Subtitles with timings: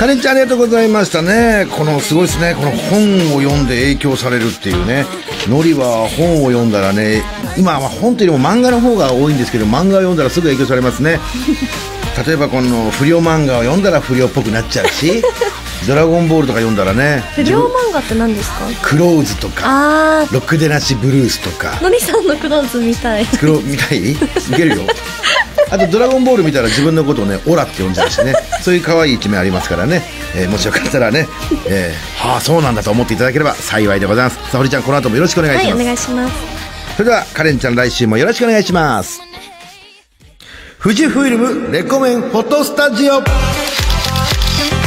[0.00, 1.66] カレンちゃんありがとうございましたね。
[1.76, 2.54] このすごいですね。
[2.54, 5.04] この本を読んで影響されるっていうね。
[5.46, 7.22] ノリは本を読んだらね、
[7.58, 11.20] 今は本というよりも漫画の方が多いんですけど、漫画を読んだらすぐ影響されますね。
[12.26, 15.22] 例えばこの不良漫画を読んだら不良っぽくなっちゃうし、
[15.86, 18.56] ドラゴンボールとか読んだらね、不良漫画って何ですか？
[18.80, 24.12] クローズとか、あロックでなしブルースとかー、、のりさんのクローズみたいクロ見たい？
[24.12, 24.16] い
[24.56, 24.82] けるよ。
[25.70, 30.02] あと、ドラゴンボール見たら自分のことをね、オラって呼んじゃうしね、 そういう可愛い一面ありますからね、
[30.34, 31.28] えーもしよかったらね、
[31.66, 34.36] えーはあ、そうなんだと思っていただければ幸いでございます。
[34.36, 35.84] さあ、堀ちゃん、この後もよろしくお願いはいおします。
[35.84, 36.34] 願いします
[36.96, 39.20] それでは、カレンちゃん、来週もよろしくお願いします。
[40.82, 43.22] 富士フイルムレコメンフォトスタジオ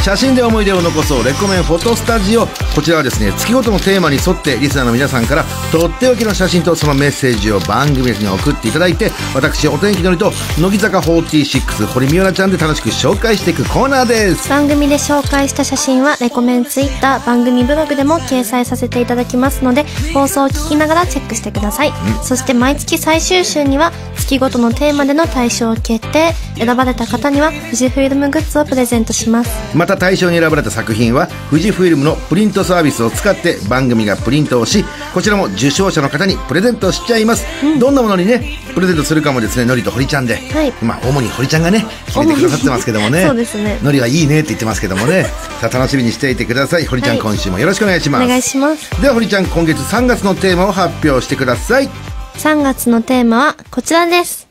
[0.04, 14.50] 写真で思い出を残そうレコメンフォトスタジオこちらはですね月ごとのテーマに沿ってリスナーの皆さんからとっておきの写真とそのメッセージを番組に送っていただいて私お天気のりと乃木坂46堀美央奈ちゃんで楽しく紹介していくコーナーです。
[14.50, 21.94] 番組で紹介した写真はレコメンツイッター番組ブログでも掲載させていただきますので放送を聞きながらチェックしてください、
[22.24, 26.34] そして毎月最終週には月ごとのテーマでの対象決定。
[26.56, 29.76] 選ばれた方には富士フイルムグッズをプレゼントします。
[29.76, 34.84] また対象に選ばれた作品は富士フイルムのプリントサービスを使って番組がプリントをし
[35.14, 37.46] こちらも受賞者の方にプレゼントしちゃいます、
[37.80, 40.72] どんなものにねプレゼントするかもですねのりと堀ちゃんで、はい。
[40.84, 43.26] まあ主に堀ちゃんがね決めてくださってますけどもね。
[43.28, 43.80] そうですね。
[43.84, 45.24] のりはいいねって言ってますけどもね。
[45.62, 46.86] さあ楽しみにしていてください。
[46.86, 47.22] 堀ちゃん、はい。
[47.22, 48.26] 今週もよろしくお願いします。
[48.26, 48.90] お願いします。
[49.02, 51.90] では堀ちゃん今月3月のテーマを発表してください。
[52.38, 54.48] 3月のテーマはこちらです。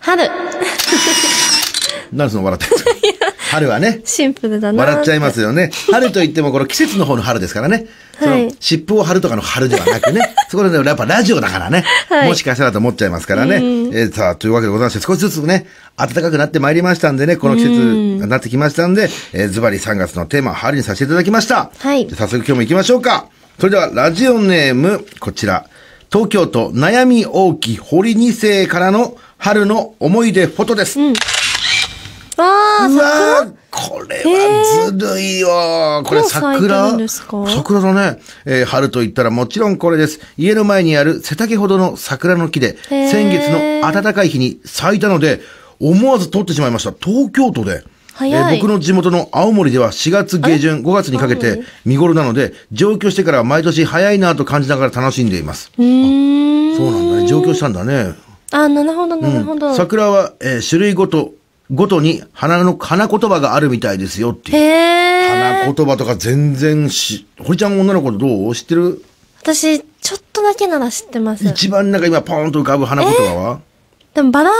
[0.00, 0.28] 春
[2.12, 3.21] 何その笑ってるんですか
[3.52, 5.70] 春はねシンプルだな笑っちゃいますよね。
[5.90, 7.86] 春といってもこの季節の方の春ですからね。
[8.18, 10.34] そはいの湿布を貼るとかの春ではなくね。
[10.48, 11.84] そこでねやっぱラジオだからね。
[12.08, 13.56] はいもしかしたらと思っちゃいますからね。
[13.56, 15.66] えーさあ、というわけでございまして、少しずつね、
[15.98, 21.70] 暖かくなってまいりましたんでね、この季節になってきましたんで、えーズバリ3月のテーマは春にさせていただきました。
[21.78, 23.26] はい早速今日も行きましょうか。
[23.58, 25.66] それではラジオネーム、こちら。
[26.10, 30.98] 東京都悩み大き堀二世からの春の思い出フォトです。
[30.98, 31.04] わ
[32.38, 36.02] あうわーこれはずるいよ。
[36.04, 36.90] これ桜？
[37.48, 38.20] 桜だね。
[38.44, 40.20] えー春と言ったらもちろんこれです。
[40.36, 45.40] 家の前にある背丈ほどの桜の木で、先月の暖かい日に咲いたので、
[45.80, 46.92] 思わず撮ってしまいました。
[46.92, 47.82] 東京都で。
[48.14, 55.72] 早い僕の地元の青森では4月下旬、5月にかけて見頃なので、上京してからは毎年早いなと感じながら楽しんでいます。
[55.78, 57.26] うーんそうなんだね。
[57.26, 58.12] 上京したんだね。
[58.50, 61.32] あなるほどなるほど、桜は、えー種類ごと、
[61.72, 65.28] ごとに花の、花言葉があるみたいですよっていう。
[65.30, 69.02] 花言葉とか全然し、堀ちゃん女の子どう知ってる？
[69.40, 71.44] 私ちょっとだけなら知ってます。
[71.44, 73.60] 一番なんか今ポーンと浮かぶ花言葉は、
[74.14, 74.50] でもバラ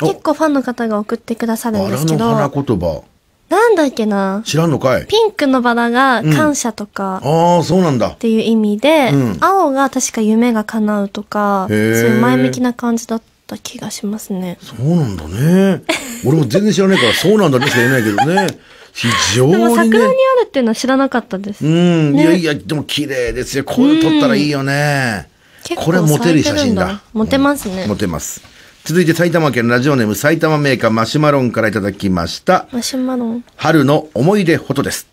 [0.00, 2.24] 結構ファンの方が送ってくださるんバラですけど。
[2.26, 3.02] の花言葉。
[3.48, 4.42] なんだっけな。
[4.44, 5.06] 知らんのかい？
[5.06, 7.20] ピンクのバラが感謝とか。
[7.22, 8.08] ああ、そうなんだ。
[8.08, 8.16] っ。
[8.16, 9.38] ていう意味で、うん。
[9.40, 15.82] 青が確か夢が叶うとかそういう前向きな感じだった気がしますねそうなんだね。
[16.24, 18.46] 俺も全然知らないから、そうなんだねしか言えないけどね。
[18.92, 19.98] 非常でも桜にね。
[19.98, 20.08] にあ
[20.42, 23.64] るっていうのは知らなかったです、うん、ねいやいや、でも綺麗ですよ。
[23.64, 25.28] こういうの撮ったらいいよね。
[25.64, 27.02] 結構これモテる写真だ。
[27.12, 28.40] モテますね、モテます。
[28.84, 32.68] 続いて埼玉県ラジオネーム埼玉メーカーマシュマロンからいただきました。
[32.72, 35.08] マシュマロン春の思い出フォトです。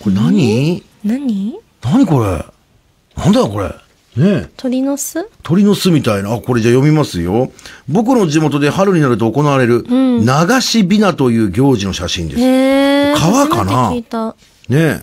[0.00, 0.82] これ何？
[1.02, 1.58] 何？
[1.82, 2.44] 何これ？
[3.16, 3.74] なんだよこれ？
[4.16, 4.50] ねえ。
[4.56, 5.28] 鳥の巣？
[5.42, 6.34] 鳥の巣みたいな。
[6.34, 7.50] あ、これじゃあ読みますよ。
[7.88, 10.24] 僕の地元で春になると行われる、流
[10.60, 12.40] しびなという行事の写真です。
[12.40, 13.88] ねへえ川かな？
[13.88, 14.36] 初めて聞いた
[14.70, 15.00] え。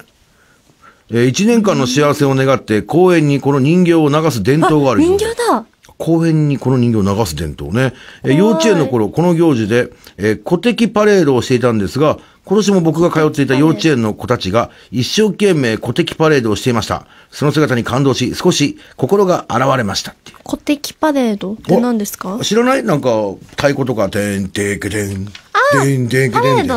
[1.13, 5.65] えー一年間の幸せを願って公園にこの人形を流す伝統がある人形だ
[5.97, 7.93] 公園にこの人形を流す伝統ね。
[8.23, 17.05] えー幼稚園の頃、この行事で、えー古敵パレードをしていたんですが、今年も僕が通っていた幼稚園の子たちが一生懸命古敵パレードをしていました。
[17.29, 20.37] その姿に感動し、少し心が現れましたっていう。
[20.43, 21.53] 古敵パレード？
[21.53, 22.39] って何ですか？
[22.41, 22.83] 知らない？
[22.83, 23.09] なんか、
[23.51, 25.27] 太鼓とか、てんてけてん、
[25.71, 26.67] てんてけてん。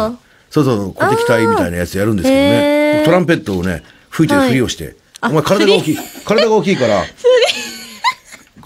[0.50, 2.50] そうそう、古敵隊みたいなやつやるんですけどへ
[2.98, 3.02] ね。
[3.02, 4.84] ートランペットをね、吹いてるふりをして。
[4.84, 4.94] はい
[5.26, 5.98] お前体が大きい。
[6.26, 7.02] 体が大きいから。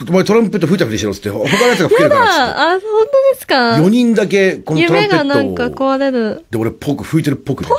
[0.09, 2.43] お前トランペット吹いたふりしろっつって、他のやつが吹けるからっつって。
[2.43, 5.89] あ、本当ですか？4人だけこのトラン夢ペッがなんかトを。
[5.95, 6.45] 壊れる。
[6.51, 7.71] で、俺、ポーク吹いてるっぽくね。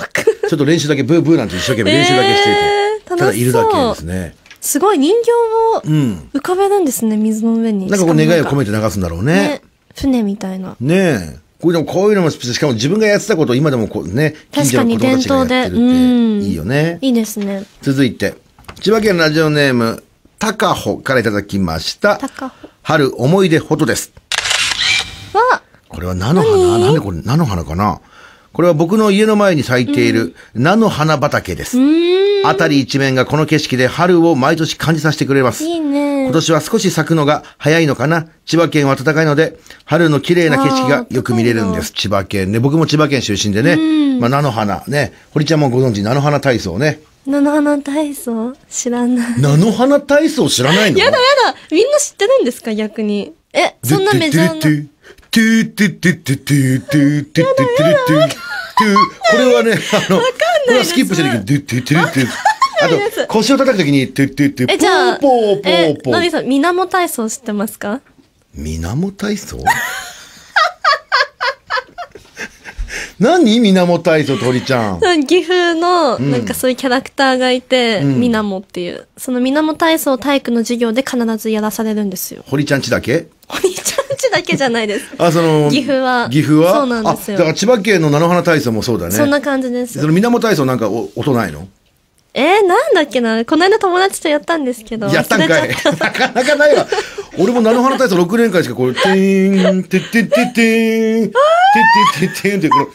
[0.50, 2.60] ちょっと練習だけ、ブーブーなんて一生懸命練習だけしていて。
[2.60, 2.80] えー
[3.10, 4.36] ただいるだけですね。
[4.62, 5.31] すごい人形
[5.77, 6.30] をうん。
[6.33, 7.88] 浮かべるんですね、水の上に。
[7.88, 9.62] なんかこう願いを込めてて流すんだろうねね。。
[9.95, 10.75] 船みたいな。
[10.80, 11.39] ねえ。
[11.62, 17.00] これでもこういうのも、しかも自分がやってたことを今でもこうね、確かに伝統でいいよね。
[17.01, 17.63] いいですね。
[17.81, 18.36] 続いて、
[18.80, 20.04] 千葉県ラジオネーム、
[20.40, 22.18] たかほからいただきました。
[22.82, 24.14] 春思い出フォトです。
[25.34, 26.78] わこれは菜の花？
[26.80, 28.00] なんでこれ菜の花かな？
[28.54, 31.78] これは僕の家の前に咲いている菜の花畑です。
[32.46, 35.66] あたり一面がこの景色で春を毎年感じさせてくれます。
[35.66, 36.32] いいね今。
[36.32, 41.92] 年は少し咲くのが早いのかな千葉県は暖かいので、春の綺麗な景色がよく見れるんです。
[41.92, 42.60] 千葉県ね。
[42.60, 44.20] 僕も千葉県出身でね。
[44.20, 45.14] まあ、菜の花ね。
[45.32, 47.02] 堀ちゃんもご存知、菜の花体操ね。
[47.25, 49.42] 菜の花体操知らない。
[49.42, 51.00] 菜の花体操知らないの？
[51.00, 51.24] やだや
[51.54, 52.74] だみんな知ってるんですか？
[52.74, 53.33] 逆に。
[53.54, 54.62] え、そんなメジャーな。
[54.62, 54.88] トゥ
[55.31, 58.95] トゥトゥトゥトゥトゥトゥトゥトゥトゥトゥ
[59.31, 60.25] これはね、あの、こ
[60.69, 62.27] れはスキップしてるけど、トゥトゥトゥトゥ
[62.81, 62.88] あ
[63.25, 68.01] と、腰を叩くときに、トゥトゥトゥ、え、じゃあ、ポーポえーポ、ーのりさん、みなも体操知ってますか
[68.54, 69.57] みなも体操
[73.19, 75.00] 何みなも体操と堀ちゃん。
[75.27, 79.07] 岐阜の、なんかそういうキャラクターがいて、みなもっていう。
[79.18, 82.44] そのみなも体操を体育の授業で必ずやらされるんですよ。
[82.48, 83.27] 堀ちゃんちだけ？
[83.50, 85.06] お兄ちゃんちだけじゃないです。
[85.19, 86.74] あ、その、岐阜は岐阜は？
[86.74, 89.12] そうなんですよあ、だから千葉県の菜の花体操もそうだね。
[89.12, 90.07] そんな感じですそ。
[90.07, 91.68] のみなも体操なんかお音ないの？
[92.40, 93.44] えー、なんだっけな？
[93.44, 95.08] この間友達とやったんですけど。
[95.08, 95.70] やったんかい。
[95.70, 96.88] なかなかないわ。
[97.38, 101.34] 俺も菜の花体操6年間しかこれ、てーん、てってってってーん、てっ
[102.22, 102.86] てってってーんって、これ、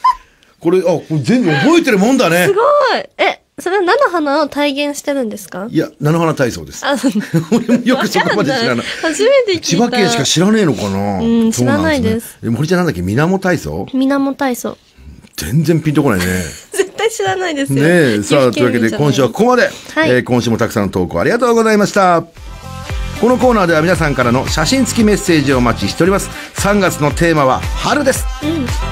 [0.61, 2.55] これ、あ、これ全部覚えてるもんだねす。
[2.55, 2.65] ごい
[3.19, 5.67] え、それは菜の花を体現してるんですか？
[5.71, 6.83] いや、菜の花体操です。
[6.87, 6.97] あ、
[7.53, 8.87] 俺もよくそこまで知らない。
[9.03, 9.67] 初めて聞いた。
[9.67, 11.19] 千葉県しか知らねえのかな？
[11.21, 12.39] うん知らないですね。
[12.45, 13.03] でも堀ちゃんなんだっけ？
[13.03, 13.87] みなも体操？
[13.93, 14.79] みなも体操。
[15.37, 16.27] 全然ピンとこないね。
[17.09, 17.83] 絶対知らないですよ。
[17.83, 19.63] ねえ、さあ、というわけで今週はここまで。
[19.95, 22.25] はいえー今週もたくさんの投稿ありがとうございました。
[23.21, 26.29] このコーナーでは皆さんからの写真付きメッセージをお待ちしております。
[26.61, 28.27] 3月のテーマは春です。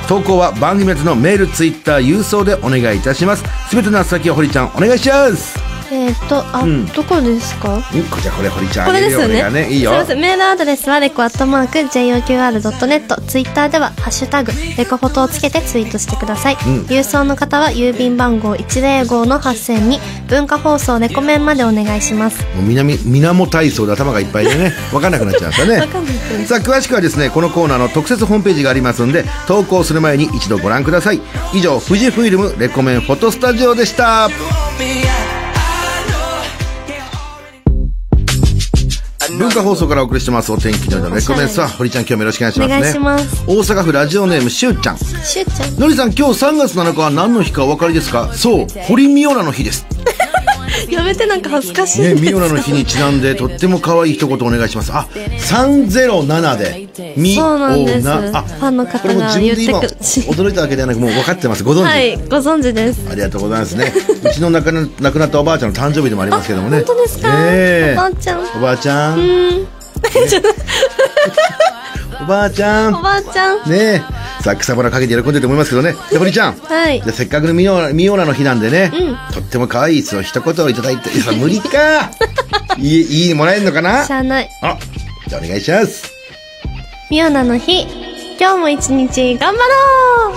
[0.08, 3.44] 投稿は番組別のメール、ツイッター、郵送でお願いいたします。
[3.68, 5.81] すべての宛先は堀ちゃんお願いします。
[5.94, 7.82] えっ、と、あ、んどこですか？
[7.92, 9.50] じゃあこれ堀ちゃんこれですよね。
[9.50, 9.70] ね。
[9.70, 9.92] いいよ。
[9.92, 13.20] メールアドレスはレコアットマーク JOQR.net。
[13.26, 16.56] ツイッターではハッシュタグレコフォトをつけてツイートしてください。
[16.56, 22.42] 郵送の方は郵便番号105の8000に文化放送レコメンまでお願いします。
[22.56, 25.76] もう南、みなも体操で頭がいっぱいでね、 わかんなくなっちゃいましたね。
[25.80, 31.20] わかんないですさあ、詳しくはですね、このコーナーの特設ホームページがありますんで、投稿する前に一度ご覧ください。
[31.52, 34.30] 以上、富士フイルムレコメンフォトスタジオでした。
[39.38, 42.76] 文化放送からお送りしてますお天気のレコメンさあ、堀ちゃん今日もよろしくお願いしますね。
[42.76, 44.98] お願いします大阪府ラジオネームしゅうちゃん。
[44.98, 45.78] しゅうちゃん。
[45.78, 48.32] のりさん今日3月7日は何の日かお分かりですか？
[48.32, 49.86] そう、堀美央奈の日です。
[50.90, 52.14] やめてなんか恥ずかしいね。
[52.14, 54.92] ミオラの日にちなんで、とっても可愛い一言お願いします。
[54.92, 58.38] あ、307で、ミオそうなんですナ。
[58.38, 60.00] あ、ファンの方がこれも自分で今、言ってく
[60.32, 61.64] 驚いたわけではなく、もう分かってます。
[61.64, 61.82] ご存知？
[61.84, 63.00] はい、ご存知です。
[63.10, 63.92] ありがとうございますね。
[64.24, 66.78] うちの亡くな亡くなったおばあちゃんの誕生日でもありますけどもね。
[66.78, 68.40] 本当ですか、ええおばあちゃん。
[68.56, 69.18] おばあちゃん。
[72.22, 72.94] おばあちゃん。
[72.94, 73.70] おばあちゃん。
[73.70, 74.21] ねえ。
[74.42, 75.94] さあ、草花かけて喜んでると思いますけどね。
[76.10, 76.54] で、堀ちゃん。
[76.56, 78.90] はいじゃあせっかくのミオラミオラの日なんでね、
[79.32, 82.10] とっても可愛いそう一言をいただいて、いや、無理か。
[82.78, 84.04] いい、いいにもらえるのかな？
[84.04, 84.50] しゃあない。
[84.62, 84.76] あ、
[85.28, 86.10] じゃあお願いします。
[87.10, 87.82] ミオナの日、
[88.40, 90.34] 今日も一日頑張ろう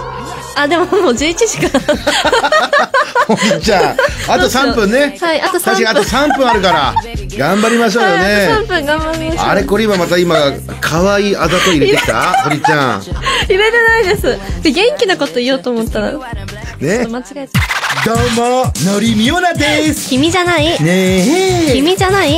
[0.58, 1.80] あ、でももう11時か。
[3.62, 3.96] じゃ
[4.28, 5.18] あ、あと3分ね。
[5.20, 6.96] はいあと3分確かにあと3分あるから、
[7.38, 8.64] 頑張りましょうよはい、あねと。
[8.64, 9.46] 3分頑張りましょう。
[9.48, 10.36] あれこれ今また今、
[10.82, 12.44] 可愛いあざと入れてきた？
[12.44, 13.02] 堀ちゃん。
[13.02, 14.38] 入れてないです。
[14.62, 16.12] で、元気なこと言おうと思ったら、
[16.80, 17.10] ねと。
[17.10, 17.60] 間違えた。
[18.06, 20.10] どうも、のりみおなです。
[20.10, 20.66] 君じゃない。
[20.66, 20.78] ね
[21.70, 21.74] え。
[21.74, 22.38] 君じゃない。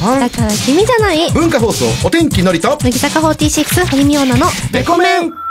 [0.00, 1.28] パンだから君じゃない。
[1.32, 5.43] 文化放送、お天気のりと、乃木坂46、堀美央奈のレコメン。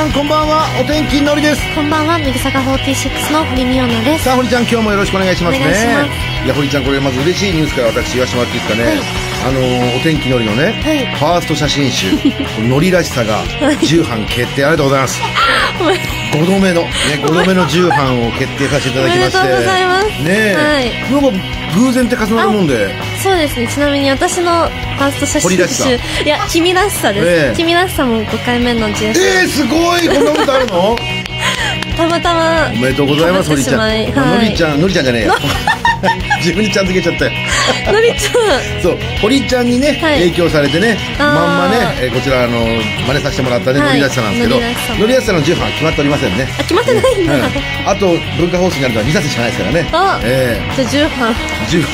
[0.00, 0.64] さん、こんばんは。
[0.80, 1.60] お天気のりです。
[1.74, 4.24] こんばんは、乃木坂46の堀美央奈です。
[4.24, 5.66] さあ、堀ちゃん、今日もよろしくお願いしますね。
[6.44, 9.20] いや、堀ちゃん、これまず嬉しいニュースから私言わせてもらっていいですかね。
[9.46, 12.06] あのーお天気のりのね、はいファースト写真集、
[12.66, 13.42] のりらしさが
[13.82, 15.20] 重版決定、ありがとうございます。
[16.32, 16.90] 5度目の、ね、
[17.22, 19.38] 5度目の重版を決定させていただきまして。
[19.38, 21.30] おめでとうございますねえ、なんか
[21.76, 22.94] 偶然って重なるもんで。
[23.22, 23.68] そうですね。
[23.68, 26.24] ちなみに私のファースト写真集。
[26.24, 27.26] いや、君らしさです。
[27.26, 30.96] ええ君らしさも5回目の自由えー、すごいこんなことあるの？
[31.96, 33.80] たまたまお、めでとうございます、被って堀ちゃん。
[33.80, 35.34] はいのりちゃん、のりちゃんじゃねえよ。
[36.38, 37.32] 自分にちゃん付けちゃったよ。
[37.92, 42.58] のりちゃそう、堀ちゃんにね、はい影響されてね、あーまんまね、えーこちら、あの、
[43.06, 46.44] 真似させてもらったね、はいのりらしさなんですけど、のりらしさものりらしさの重版は決まっておりませんね。
[46.44, 46.46] ん。
[46.46, 47.34] あ、決まってないんだ。
[47.34, 47.42] うん
[47.86, 48.06] あと、
[48.38, 49.88] 文化放送になるのは2冊しかないですからね。
[49.92, 51.34] あえじゃあ10版え
[51.70, 51.88] 重版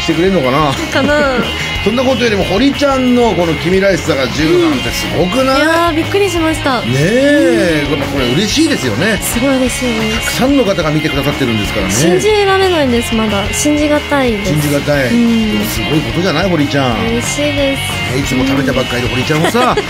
[0.00, 0.72] してくれるのかな？
[0.92, 1.38] かな
[1.84, 6.80] そんなことよりも堀ちゃんのこの君らしさが10なんてすごくない、いやーびっくりしました。
[6.82, 9.18] ねえ、やっぱこれ嬉しいですよね。
[9.18, 11.92] すごい嬉しいでたくさんの方が見てくださってるんですからね。
[11.92, 13.52] す信じられないですまだ。
[13.52, 14.52] 信じがたいです。
[14.52, 15.52] 信じがたい、うん。
[15.54, 18.18] でもすごいことじゃない堀ちゃん、ね嬉しいです。
[18.18, 19.82] いつも食べたばっかりで堀ちゃんをさ だって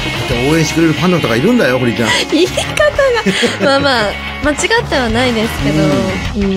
[0.50, 2.08] 応援してくれるファンの方がいるんだよ堀ちゃん。
[2.30, 2.80] 言い方が。
[3.60, 4.12] まあまあ
[4.44, 6.52] 間違ってはないですけど、うん。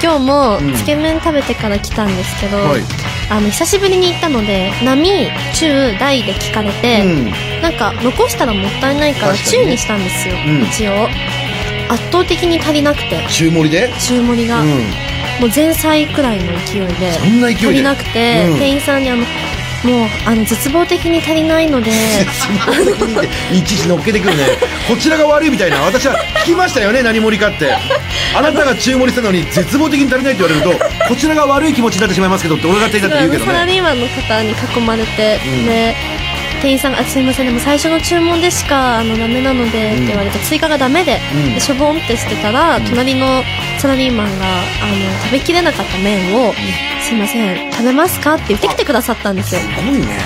[0.00, 2.82] 今日もうんつけ麺食べてから来たんですけど、はい。
[3.30, 7.30] あの久しぶりに行ったので波中大で聞かれて、うん。
[7.62, 10.62] なんか残したらもったいないから中にしたんですよ、うん。
[10.62, 11.08] 一応。
[11.90, 13.24] 圧倒的に足りなくて。
[13.28, 13.88] 中盛りで？
[13.98, 14.68] 中盛りが、うん。
[14.68, 17.12] もう前菜くらいの勢いで？
[17.12, 18.58] 足りなくて、うん。
[18.58, 19.24] 店員さんにあの
[19.84, 21.92] もうあの絶望的に足りないので
[22.32, 24.58] その時いちいち乗っけてくるね。
[24.88, 25.80] こちらが悪いみたいな。
[25.82, 27.76] 私は聞きましたよね何盛りかって。
[28.36, 35.66] あなたが中盛りしたのに絶望的に足りないって言われるとこちらが悪い気持ちになってしまいますけどって俺が手だって言うけどサラねリーマンの方に囲まれて、うん。
[35.66, 35.94] で
[36.60, 41.54] 店員さんがあ「すいませんでも最初の注文でしかあのダメなので」って言われて、追加がダメで,、うん。
[41.54, 42.84] でしょぼんってしてたら、うん。
[42.84, 43.42] 隣の
[43.78, 46.52] サラリーマンがあの食べきれなかった麺を
[47.00, 49.60] 「すいません食べますか?」って言ってきてくださったんですよ。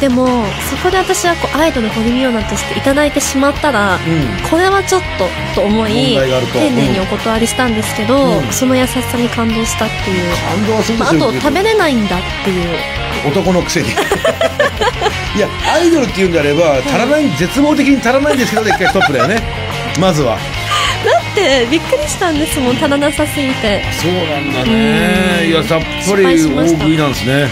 [0.00, 0.26] でも
[0.70, 4.48] そこで私はこうアイドル堀美央奈としていただいてしまったら、うん。
[4.48, 6.18] これはちょっとと思い
[6.52, 8.52] 丁寧にお断りしたんですけど、うん。
[8.52, 12.78] その優しさに感動したっていう、感動はするでまあ、あと食べれないんだっていう。
[13.28, 13.90] 男のくせに
[15.34, 19.40] いやアイドルっていうんであれば足らない絶望的に足らないんですけどで一回ストップだよね。
[19.98, 20.36] まずは。
[20.36, 20.40] だ
[21.18, 23.82] ってびっくりしたんですもん足らなさすぎて。
[24.00, 25.48] そうなんだうん。
[25.48, 27.48] いやさっぱり大食いなんですね。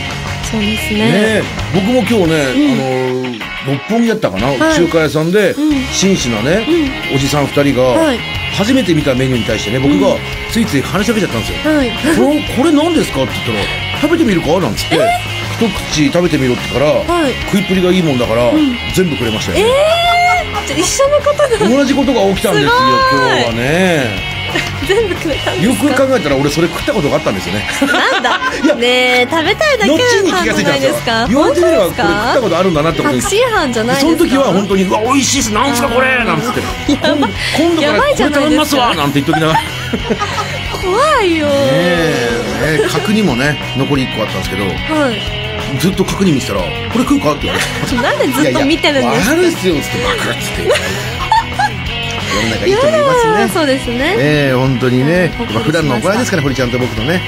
[0.50, 0.98] そうですね。
[0.98, 1.42] ねえ。
[1.74, 4.74] 僕も今日ね、あの六本木だったかな、はい。
[4.74, 5.54] 中華屋さんで、ん。
[5.92, 6.66] 紳士なね、
[7.14, 8.18] おじさん2人が、はい。
[8.58, 10.16] 初めて見たメニューに対してね僕が
[10.52, 11.90] ついつい話しかけちゃったんですよ、はい。
[12.16, 13.22] これこれ何ですか？
[13.22, 14.58] って言ったら食べてみるか？
[14.58, 14.98] なんつって
[15.60, 17.32] 一口食べてみろってから、はい。
[17.52, 18.50] 食いっぷりがいいもんだから、
[18.94, 19.72] 全部くれましたよね、
[20.66, 21.24] じゃあ一緒のこ
[21.58, 22.70] とが同じことが起きたんですよ
[23.12, 24.30] 今日はね。
[24.88, 27.64] 全部くれたんでよくすか考えたら俺それ食ったことがあったんですよね。
[28.12, 28.40] なんだ？
[28.64, 28.86] いやね
[29.20, 34.18] え食べたいだけ後に気がついたんですか言われてみればこれ食ったことあるんだなってことに確信犯じゃないですか？
[34.18, 36.60] その時は本当に「うわ美味しいっすなんすかこれ」なんつって
[36.92, 39.60] 今今度からこれ頼みますわなんて言っときながら。
[39.60, 39.66] ね
[40.82, 44.64] 怖いよえねえ角煮もね残り1個あったんですけど。
[44.64, 44.70] は
[45.12, 46.60] いずっと角煮見てたら
[46.92, 47.96] 「これ食うか?」って言われて。
[47.96, 49.34] なんでずっと見てるんですか？
[49.34, 53.48] いやいっすよ」っつってバクッつって世の中いい人もいますね。
[53.52, 54.14] そうですね。
[54.18, 57.20] ええ本当にね、はいまあ普段の行いですから堀ちゃんと僕とね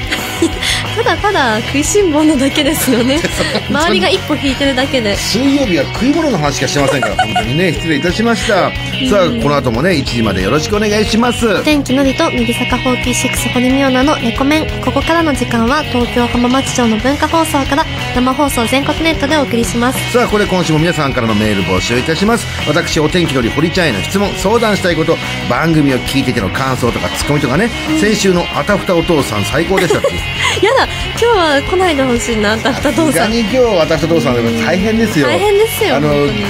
[0.95, 3.19] ただただ食いしん坊なだけですよね。
[3.69, 5.15] 周りが一歩引いてるだけで。
[5.17, 8.53] 水曜日は食い物の話しかしてませんから本当にね 失礼いたしました。
[8.53, 11.63] さあこの後もね1時までよろしくお願いします。
[11.63, 14.67] 天気のりと乃木坂46堀美央奈のレコメン。
[14.83, 17.85] ここからの時間は東京浜松町の文化放送から
[18.15, 20.11] 生放送全国ネットでお送りします。
[20.11, 22.45] さあこれ今週も皆さんからのメール募集いたします。
[22.67, 25.17] 私お天気のり堀ちゃんへの質問相談したいこと
[25.49, 27.69] 番組を聞いてての感想とかツッコミとかね、
[27.99, 30.07] 先週のあたふたお父さん最高でしたって
[30.65, 30.82] やだ
[31.19, 33.31] 今日は来ないでほしいなたった父さん。
[33.31, 35.27] に今日私と父さんでも大変ですよ。
[35.27, 36.43] 大変ですよあの本当に。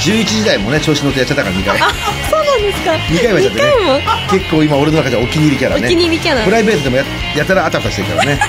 [0.00, 1.78] 11時台もね調子乗ってやっちゃったから2回。
[2.30, 5.86] そうですか？2回はやっちゃってね結構今俺の中ではお気に入りキャラね。
[5.86, 6.44] お気に入りキャラ。
[6.44, 7.04] プライベートでもや
[7.36, 8.40] やたらあたふたしてるからね。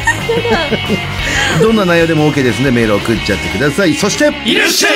[1.62, 2.72] どんな内容でも OK ですね。
[2.72, 3.93] メールを送っちゃってください。
[3.93, 4.93] そしていらっしゃい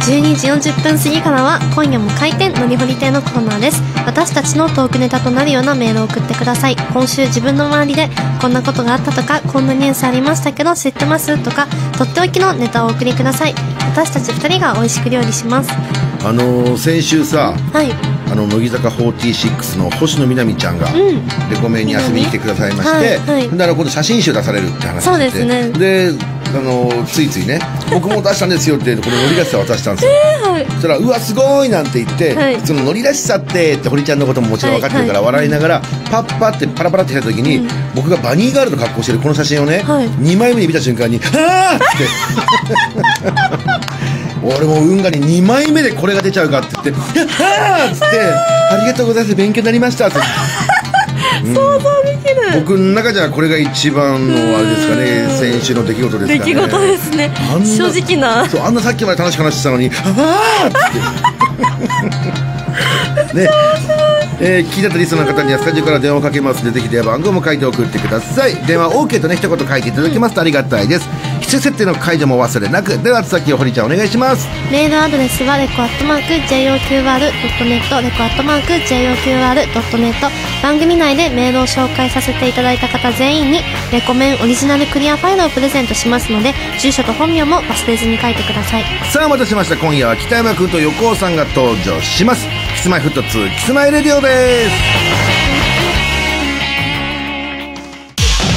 [0.00, 3.82] ！12時40分過ぎからは今夜も開店のりほり亭のコーナーです。
[4.06, 6.76] 私たちのトークネタとなるようなメールを送ってください。
[6.92, 8.08] 今週自分の周りで
[8.40, 11.66] こんなことがあったとかこんなニュースありましたけど知ってますとか
[11.98, 13.54] とっておきのネタをお送りください。
[13.92, 15.70] 私たち2人が美味しく料理します。
[16.24, 21.26] あのー先週さはいあの乃木坂46の星野みなみちゃんがうん。
[21.50, 23.56] レコメンに遊びに来てくださいまして、はいはい。
[23.56, 25.70] であの今度写真集出されるって話になってですね。
[25.70, 26.12] で
[26.52, 27.60] あのついついね
[27.92, 30.10] 僕も出したんですよってこの乗りらしさ渡したんですよ。
[30.52, 30.66] はい。
[30.66, 32.58] そしたら「うわすごい!」なんて言って、はい。
[32.64, 35.26] その乗りらしさってって堀ちゃんのことももちろん分かってるからはい。
[35.26, 40.08] 笑いながら、パッパってパラパラって来た時に、僕がバニーガールの格好してるこの写真をね、はい。
[40.08, 41.84] 2枚目に見た瞬間に「ああ!」って
[44.56, 48.10] 俺も運河に2枚目でこれが出ちゃうかって言って「ああ!」っつって
[48.72, 50.18] 「ありがとうございます勉強になりました」って。
[51.40, 52.60] 想像できる。
[52.60, 56.38] 僕の中じゃこれが一番のあれですかね先週の出来事ですかね。
[56.54, 57.30] 出来事ですね。
[57.64, 58.46] 正直な。
[58.48, 60.70] そうあんなさっきまで楽しく話してたのに「ああ!」っ
[63.28, 63.34] て。
[63.34, 63.48] ね
[64.42, 68.54] えー、聞いたリスナーの方にはスタジオから電話をかけますのでぜひ電話番号も書いて送ってください。
[68.66, 71.06] 電話 OK とね一言書いていただきますとありがたいです。
[71.42, 74.48] 機種設定の解除も忘れなくでは先を堀ちゃんお願いします。
[74.72, 80.14] メールアドレスはレコアットマーク JOQR.net レコアットマーク JOQR.net
[80.62, 83.60] 番組内でメールを紹介させていただいた方全員に
[83.92, 88.84] レコメンオリジナルクリアファイルをプレゼントしますので住所と本名も忘れずに書いてください。
[89.10, 89.76] さあお待たせしました。
[89.76, 94.70] 今夜は北山君と横尾さんが登場します Kis-My-Ft2キスマイレディオです。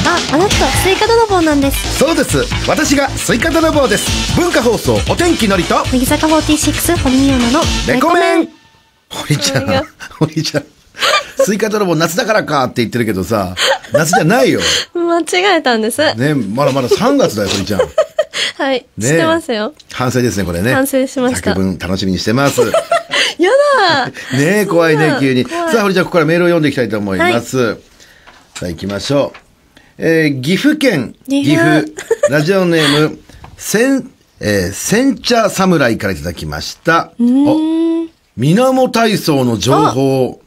[0.06, 1.98] ああなたスイカ泥棒なんです。
[1.98, 2.44] そうです。
[2.68, 4.38] 私がスイカ泥棒です。
[4.38, 5.76] 文化放送オテンキのりと。
[5.86, 8.48] 乃木坂46堀美央奈のレコメン。
[9.10, 9.66] 堀ちゃん
[10.18, 10.64] 堀ちゃん。
[11.36, 13.54] スイカ泥棒夏だからかって言ってるけどさ
[13.92, 14.60] 夏じゃないよ。
[14.94, 17.80] 間違えたんです、ねまだまだ3月だよ堀ちゃん
[18.56, 19.74] はい、ね知ってますよ。
[19.92, 20.72] 反省ですねこれね。
[20.74, 21.54] 反省しました。
[21.54, 22.60] 作文楽しみにしてます。
[23.38, 23.50] や
[23.86, 24.12] だー。
[24.38, 25.44] ねえ、怖いね、急に。
[25.44, 27.74] さあ、堀ちゃん、ここからメールを読んでいきたいと思います。
[28.54, 29.38] さあ、行きましょう。
[29.98, 31.82] えー、岐阜県、岐岐阜。
[31.82, 31.92] 阜、
[32.30, 33.18] ラジオネーム、
[33.58, 37.12] せん、えー、煎茶侍からいただきました。
[37.18, 38.06] お、
[38.36, 40.43] 水面体操の情報。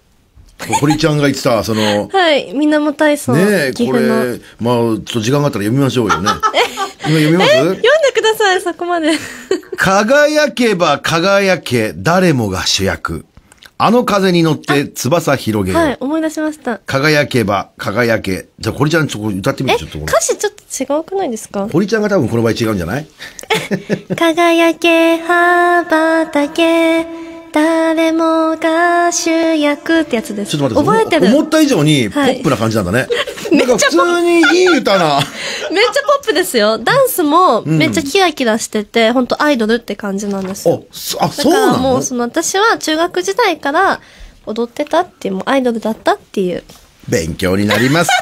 [0.79, 4.01] 堀ちゃんが言ってた、その、はい水面体操ねえ、これ、
[4.59, 6.29] まあ、ちょっと時間があったら読みましょうよね。
[7.07, 7.51] 今読みます？
[7.55, 7.81] 読んで
[8.13, 9.11] くださいそこまで
[9.77, 13.25] 輝けば輝け、誰もが主役。
[13.79, 15.81] あの風に乗って翼広げよう。
[15.83, 18.47] はい思い出しました輝けば輝け。
[18.59, 19.99] じゃあ、堀ちゃん、ちょっと歌ってみえて、ちょっと。
[19.99, 21.67] 歌詞ちょっと違うくないですか？
[21.71, 23.07] 堀ちゃんが多分この場合違うんじゃない？
[24.17, 27.05] 輝け羽ばたけ
[27.61, 30.55] 誰もが主役ってやつです。
[30.55, 31.35] ちょっと待って、覚えてる？
[31.35, 32.39] 思った以上にポはい。
[32.39, 33.07] ップな感じなんだね。
[33.51, 35.19] なんか普通にいい歌な。
[35.73, 36.77] めっちゃポップですよ。
[36.77, 40.83] ダンスもめっちゃキラキラしてて、本当アイドルって感じなんですよ。
[40.91, 44.01] あ、そあだからもうその私は中学時代から
[44.45, 46.63] 踊ってたっていうもうアイドルだったっていう。
[47.07, 48.11] 勉強になります。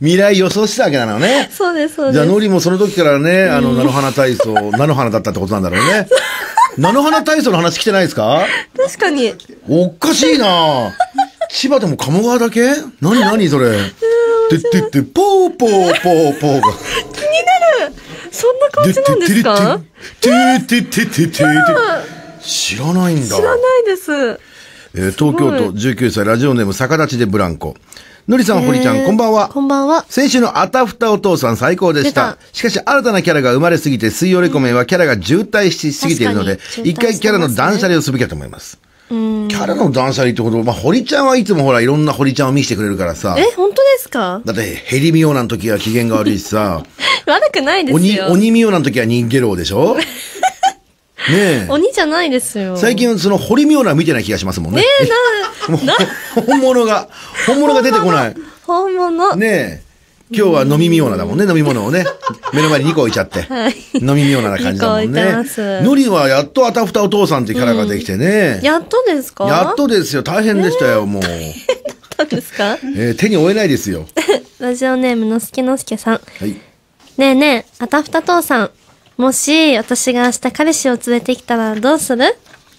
[0.00, 1.50] 未来予想したわけなのね。
[1.52, 6.06] そうですそうじゃあ、ですノリもその時からね、あの、菜の花体操、菜の花だったってことなんだろうね。
[6.76, 8.44] 菜の花体操の話来てないですか？
[8.76, 9.32] 確かに
[9.68, 10.92] おっかしいな
[11.50, 12.62] 千葉でも鴨川だけ？
[13.00, 13.76] 何何それ？
[14.50, 16.72] てってって、ぽーぽーぽーぽーが。
[18.30, 19.80] そんな感じなんですか？
[20.20, 21.44] ててててててて
[22.42, 23.36] 知らないんだ。
[23.36, 24.12] 知らないです
[24.96, 27.74] えー東京都19歳ラジオネーム逆立ちでブランコ。
[28.26, 29.48] のりさん、堀ちゃん、こんばんは。
[29.50, 30.06] こんばんは。
[30.08, 32.38] 先週のあたふたお父さん最高でした。
[32.52, 32.58] 出。
[32.58, 38.78] しかし新たなキャラが生まれすぎて水曜レコメンはキャラが渋滞しすぎているので、一回キャラの断捨離をすべきだと思います。
[39.10, 43.36] キャラの断捨離ってこと、まあ、堀ちゃんはいつもほらいろんな堀ちゃんを見せてくれるからさ。
[43.38, 44.40] え本当ですか？
[44.42, 46.82] だってヘリミオナの時は機嫌が悪いしさ、
[47.26, 48.28] 悪くないです鬼、よ。
[48.30, 49.98] 鬼ミオナの時は人ゲロウでしょ？
[51.30, 51.66] ねえ。
[51.68, 54.82] 鬼じゃないですよ最近その堀ミオナ見てない気がしますもんね。
[55.68, 55.80] もう
[56.46, 57.08] 本物が、
[57.46, 58.34] 本物が出てこない。
[58.66, 59.84] 本物ねえ。
[60.30, 62.04] 今日は飲みミオナだもんね、飲み物をね。
[62.52, 63.42] 目の前に2個置いちゃって。
[63.42, 65.22] はい飲みミオナな感じだもんね。
[65.82, 68.60] のりはやっとあたふたお父さんってキャラができてね。
[68.62, 69.46] やっとですか？
[69.46, 70.22] やっとですよ。
[70.22, 71.22] 大変でしたよ、もう。
[71.22, 72.78] なんですか？
[72.96, 74.06] えー手に負えないですよ。
[74.58, 76.50] ラジオネームのすけのすけさんはい。
[76.50, 78.70] ねえねえあたふた父さん
[79.16, 82.24] もし私が明日彼氏を連れてきたらどうする？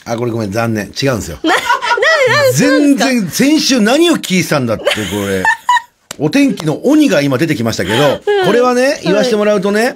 [0.06, 0.86] あ、これごめん、残念。
[0.88, 1.39] 違うんですよ。
[2.56, 4.91] 全然、先週何を聞いてたんだって、こ
[5.28, 5.43] れ。
[6.17, 9.93] お天気の鬼が今出てきましたけど、これはね、言わしてもらうとね、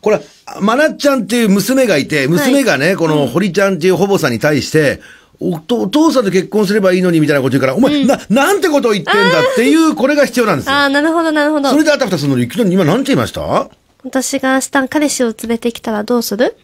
[0.00, 0.20] これ、
[0.60, 5.00] まなっちゃんっていう娘がいて、娘がね、この堀ちゃんっていうほぼさんに対して、
[5.38, 10.72] お父さんと結婚すればいいのにみたいなこと言うから、お前、な、なんてことを言ってんだっていう、これが必要なんですよ。
[10.72, 11.70] ああなるほどなるほど。
[11.70, 13.68] それであたふたするのに、昨日今なんて言いました？
[14.04, 16.56] 私が明日彼氏を連れてきたらどうする？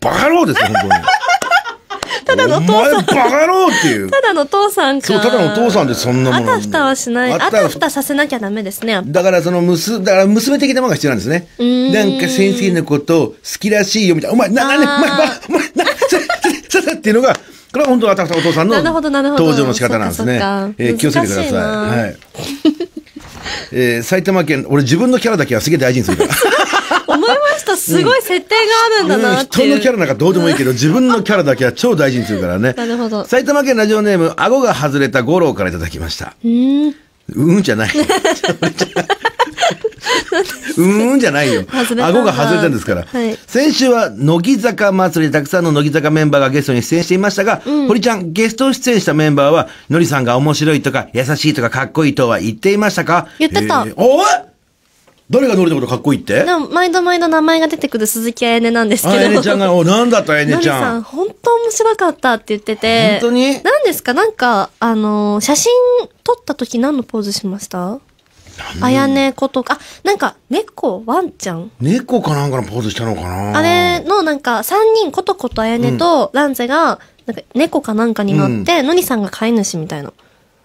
[0.00, 0.92] バカ野郎ですよ、本当に。
[2.26, 4.10] ただのお父さんお前バカ野郎っていう。
[4.10, 6.52] ただの父さんかそう、ただのお父さんでそんなもの。
[6.52, 7.32] あたふたはしない。
[7.32, 9.00] あたふたさせなきゃダメですね。
[9.06, 11.46] だからその娘、だから娘的なものが必要なんですね。
[11.92, 14.34] なんか先生のこと好きらしいよみたいな。
[14.34, 15.16] お前、な、な、な、お前、ば
[15.48, 17.34] お前、な、さ、さ、っていうのが、
[17.72, 20.40] これは本当はたふたお父さんの登場の仕方なんですね。
[20.78, 21.52] えー気をつけてください。
[21.52, 22.16] はい。
[23.72, 26.30] えー埼玉県、俺自分のキャラだけはすげえ大事にするから。
[27.06, 27.76] 思いました。
[27.76, 28.60] すごい設定が
[28.96, 29.66] あるんだなっていう。
[29.68, 32.74] 人のキャラなんかどうでもいいけど、自分のキャラだけは超大事にするからね。
[32.76, 36.34] なるほど埼玉県ラジオネーム、顎が外れた五郎からいただきました。
[36.44, 36.94] うーん。
[37.34, 37.90] うんじゃない。
[40.76, 41.64] うんじゃないよ。
[41.72, 43.04] 顎が外れたんですから。
[43.04, 53.28] はい先週は乃木坂祭りでたくさんの乃木坂メンバーがゲストに出演していましたが、堀ちゃん、ゲスト出演したメンバーは、のりさんが面白いとか、優しいとか、かっこいいとは言っていましたか？
[53.38, 54.26] 言ってたえーおい
[55.30, 56.44] 誰がノリのことかっこいいって？
[56.44, 59.14] でも、毎度毎度名前が出てくる鈴木あやねなんですけど。
[59.14, 60.80] あやねちゃんが、お、なんだったあやねちゃん？
[60.80, 63.20] さん、本当面白かったって言ってて。
[63.20, 63.62] 本当に？
[63.62, 64.12] 何ですか？
[64.12, 65.72] なんか、あのー写真
[66.24, 68.00] 撮った時何のポーズしました？
[68.80, 71.70] あやねことか、あ、なんか、猫、ワンちゃん？
[71.80, 73.58] 猫かなんかのポーズしたのかな？
[73.58, 80.12] あれのなんか、三人、ことことあやねとランゼが、なんか猫かなんかに乗って、のりさんが飼い主みたいな。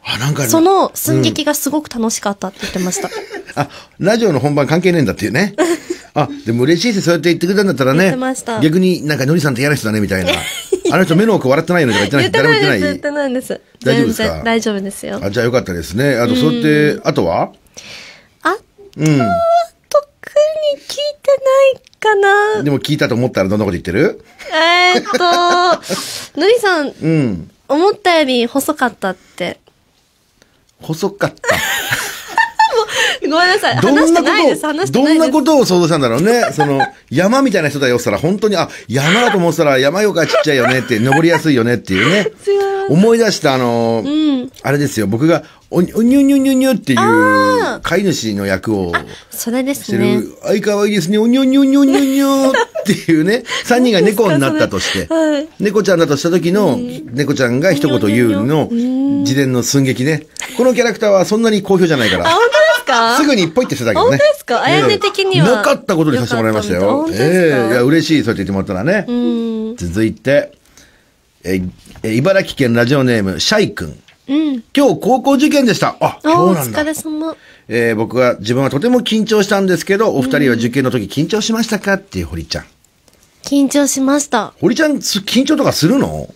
[0.04, 3.10] あ、なんか、その寸劇がすごく楽しかったって言ってました。
[3.62, 5.56] あ、ラジオの本番関係ねえんだっていうね。
[6.14, 7.06] あ、でも嬉しいです。
[7.06, 8.60] そうやって言ってくれたんだったら言っねてました。
[8.62, 10.32] 逆になんかのりさんって嫌な人だねみたいな。
[10.92, 12.46] あの人目の奥笑ってないよねとか言ってない？
[12.46, 12.80] 誰も言ってない？
[12.80, 13.62] 言ってないです。
[13.84, 14.24] 大丈夫ですか？
[14.28, 15.20] 全然大丈夫ですよ。
[15.22, 16.16] あ、じゃあよかったですね。
[16.18, 17.52] あと、そうやって、あとは？
[18.44, 18.58] あ、うん。
[18.98, 21.32] 特に聞いて
[21.74, 22.16] ないか
[22.58, 22.64] な。
[22.64, 24.24] でも聞いたと思ったらどんなこと言ってる？
[24.54, 25.20] えーっと、
[26.40, 27.52] のりさん、うん。
[27.68, 29.60] 思ったより細かったって。
[30.82, 31.56] 細かった。
[33.22, 33.76] ごめんなさい。
[33.82, 34.62] ど話しんなてないです。
[34.62, 35.20] ことを、話してないです。
[35.20, 36.46] どんなことを想像したんだろうね。
[36.54, 42.32] その、山みたいな人だよって言ったら、本当に、あ、山だと思ってたら山よかちっちゃいよねって、登りやすいよねっていうね。
[42.48, 47.00] 違思い出した、あの、んあれですよ、僕が、お、おにゅにゅにゅにゅっていう
[47.82, 48.94] 飼い主の役を
[49.32, 50.18] それでしてすね。
[50.18, 52.52] る、あいかわいいですね、おにゅにゅにゅにゅにゅっ
[52.86, 55.48] ていうね、 三人が猫になったとして、はい。
[55.60, 56.80] 猫ちゃんだとした時の、
[57.14, 60.28] 猫ちゃんが一言言うの、自伝の寸劇ね。
[60.56, 62.30] このキャラクターはそんなに好評じゃないかあ、ら。
[62.30, 62.55] 本当
[62.86, 63.18] ですか？
[63.18, 64.18] すぐにポイってしてたけどね。
[64.18, 64.64] 本当ですか？
[64.64, 67.08] あやね的にはなかったことにさせてもらいましたよ。
[67.12, 69.06] ええいや、嬉しい、そうやって言ってもらったらね。
[69.08, 69.76] うん。
[69.78, 70.58] 続いて、
[71.44, 71.62] え
[72.04, 74.00] え茨城県ラジオネーム、シャイ君。
[74.28, 74.64] うん。
[74.76, 75.96] 今日高校受験でした。
[76.00, 76.86] あ、お今日なんだ疲。
[76.86, 77.36] れ様。
[77.68, 81.94] えー僕は、自分はとても緊張したんですけど、お二人は受験の時緊張しましたか？
[81.94, 82.66] っていう堀ちゃん。
[83.44, 84.54] 緊張しました。
[84.60, 86.28] 堀ちゃん、す緊張とかするの？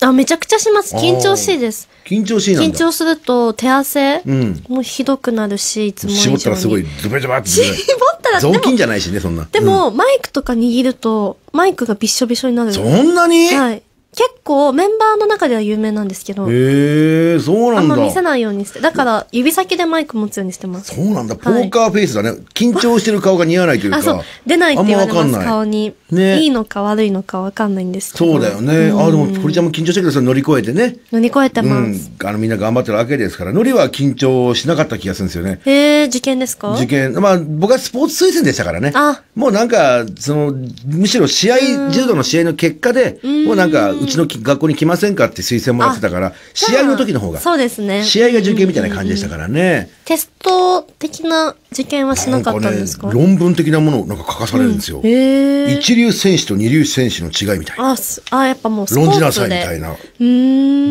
[0.00, 0.94] あ、めちゃくちゃします。
[0.94, 1.88] 緊張しいです。
[2.04, 2.76] 緊張しいなんだ。
[2.76, 6.22] 緊張すると手汗うんもうひどくなるし、いつも以上に。
[6.22, 7.48] 絞ったらすごい、ズバズバって。
[7.48, 9.48] 絞ったら、で雑も、巾じゃないしね、そんな。
[9.50, 12.72] でも、マイクとか握ると、マイクがびっしょびしょになる。
[12.72, 13.46] そんなに？
[13.46, 13.82] へはい。
[14.16, 17.94] 結構、メンバーの中では有名なんですけど、え、そうなんだ。
[17.94, 18.80] あんま見せないようにして。
[18.80, 20.94] だから、指先でマイク持つようにしてます。
[20.94, 21.36] そうなんだ。
[21.36, 22.30] ポーカーフェイスだね。
[22.54, 23.98] 緊張してる顔が似合わないというか。
[23.98, 24.20] あ、そう。
[24.46, 25.46] 出ないって言われます、あんまわかんない。
[25.46, 25.92] 顔に。
[26.10, 28.32] ねいいのか悪いのかわかんないんですけど。
[28.32, 28.86] そうだよね。
[28.98, 30.96] あ、でも、堀ちゃんも緊張したけど、それ乗り越えてね。
[31.12, 32.08] 乗り越えてうます。
[32.08, 32.26] ん。
[32.26, 35.60] あの、みんな頑張ってるわけですから、ノリは緊張しなかった気がするんですよね。
[35.66, 36.74] へえ、受験ですか？
[36.74, 38.92] 受験、まあ、僕はスポーツ推薦でしたからね。
[38.94, 40.54] あもうなんか、その、
[40.86, 48.02] むしろ試合、柔道の試合の結果で、もうなんか、うちのき学校に来ませんかって推薦もらってたから、試合の時の方が、そうですね。
[48.04, 49.90] 試合が受験みたいな感じでしたからね。
[50.04, 53.10] テスト的な受験はしなかったんですか？
[53.12, 54.98] 論文的なものをなんか書かされるんですよ。
[55.00, 57.90] 一流選手と二流選手の違いみたいな。
[57.90, 59.10] あ、すあ、やっぱもうスポーツで。
[59.10, 59.96] 論じなさいみたいな。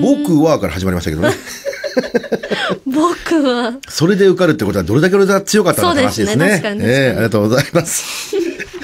[0.02, 1.34] 僕はから始まりましたけどね。
[2.86, 3.76] 僕は。
[3.88, 6.36] それで受かるってことはどれだけ俺が強かったのか話ですね。
[6.36, 8.36] そうですね確かにええありがとうございます。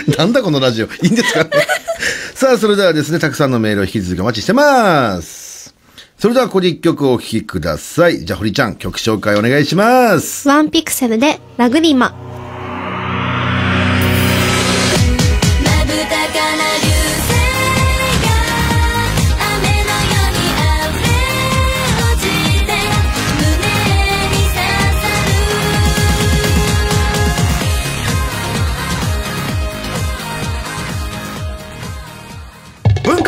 [0.18, 0.86] なんだこのラジオ。
[0.88, 1.50] いいんですかね。
[2.34, 5.74] さあ、それではですね、たくさんのメールを引き続きお待ちしてます。
[6.18, 8.26] それではここで一曲お聴きください。
[8.26, 10.48] じゃあ、堀ちゃん、曲紹介お願いします。
[10.48, 12.41] ワンピクセルでラグリマ。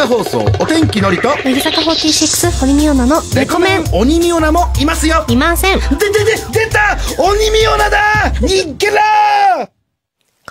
[0.08, 3.84] 放送、お天気のりと、乃木坂46、堀美央奈のレコメン。
[3.94, 5.26] 鬼ミオナもいますよ。
[5.28, 5.80] いません。
[5.80, 8.00] で、で、で、出た鬼ミオナだ
[8.42, 9.02] ニッケラ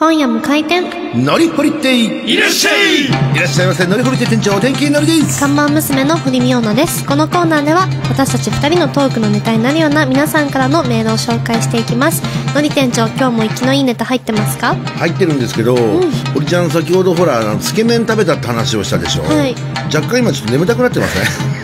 [0.03, 0.83] 今夜も開店。
[0.83, 5.39] ーのりほり亭いらっしゃいいらっしゃいませ、のりほり亭店長、お天気のりです。
[5.39, 7.07] 看板娘の堀美央奈です。
[7.07, 12.21] このコーナーでは、私たち二人のトークのネタになるような皆さんからのメールを紹介していきます。
[12.53, 14.75] のり店長、今日も生きのいいネタ入ってますか？
[14.75, 15.77] 入ってるんですけど、
[16.35, 19.55] 堀ちゃん先ほどほら、あのつけ麺食べたって話をしたでしょはい
[19.95, 21.17] 若干今ちょっと眠たくなってます
[21.61, 21.62] ね。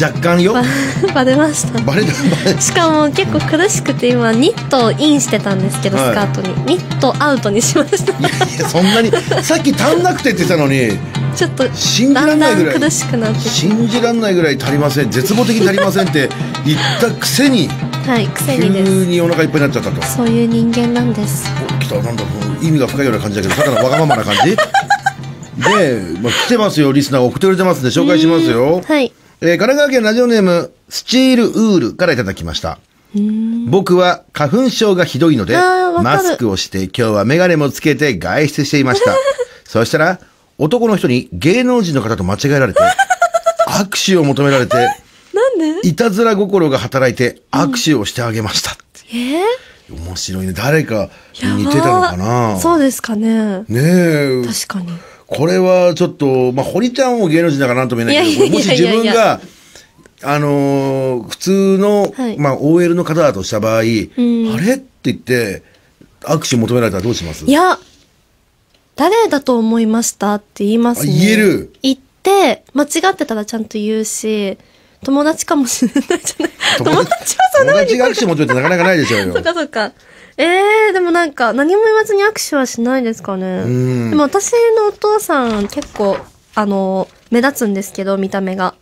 [0.00, 0.54] 若干よ。
[0.54, 0.62] ば
[1.14, 1.80] バレました。
[1.80, 6.48] バレた、バレしかも結構苦しくて今、ニットをインしてたんですけど、はいスカートに。
[6.76, 8.12] ニットアウトにしました。
[8.12, 8.22] い
[8.58, 9.10] や、そんなに、
[9.42, 10.98] さっき足んなくてって言ってたのに、
[11.36, 13.48] ちょっと、信じらだんないぐらい苦しくなって。
[13.48, 16.28] 信じらんないぐらい足りません、絶望的に足りませんって
[16.64, 17.68] 言ったくせに、
[18.06, 18.90] はい、癖急にです。
[19.06, 20.02] にお腹いっぱいになっちゃったと。
[20.06, 21.50] そういう人間なんです。
[21.78, 24.56] お来た、なんだ、もう意味が深いような感じだけど、ただのわがままな感じ
[25.62, 28.82] で、まあ、来てますよ、リスナー送ってくれてますんで、紹介しますよ。
[28.86, 29.12] はい。
[29.44, 32.78] えー神奈川県ラジオネーム、スチールウールからいただきました。
[33.68, 35.56] 僕は花粉症がひどいので、
[36.02, 39.14] マスクをして今日はメガネもつけて外出していました。
[39.66, 40.20] そしたら、
[40.58, 42.78] 男の人に芸能人の方と間違えられて、
[43.68, 44.76] 握手を求められて、
[45.34, 45.88] なんで？
[45.88, 48.76] いたずら心が働いて握手をしてあげました。
[49.12, 49.42] えー？
[50.06, 50.52] 面白いね。
[50.52, 51.10] 誰か
[51.42, 52.58] に似てたのかな？
[52.60, 53.64] そうですかね。
[53.68, 54.42] ねえ。
[54.46, 54.92] 確かに。
[55.34, 59.40] これはちょっと、まあ、堀ちゃんも芸能人だからなんとも言えないけど、もし自分が、
[60.24, 63.84] あのー普通の、はいまあ、OL の方だとした場合、んあ
[64.60, 65.62] れって言って、
[66.22, 67.44] 握手求められたらどうします？
[67.44, 67.78] いや、
[68.94, 71.12] 誰だと思いましたって言いますね。
[71.12, 74.58] あ言える言って、間違ってたらちゃんと言うし、
[75.02, 76.52] 友達かもしれないじゃない。
[76.78, 79.42] 友達はそんな友達が握手求めてなかなかないでしょうよ そっ。
[79.42, 79.92] かそっか。
[80.36, 83.64] ええー、でもなんか何も言わずに握手はしないですかね。
[83.64, 86.16] んでも私のお父さん結構、
[86.54, 88.74] あの、目立つんですけど、見た目が。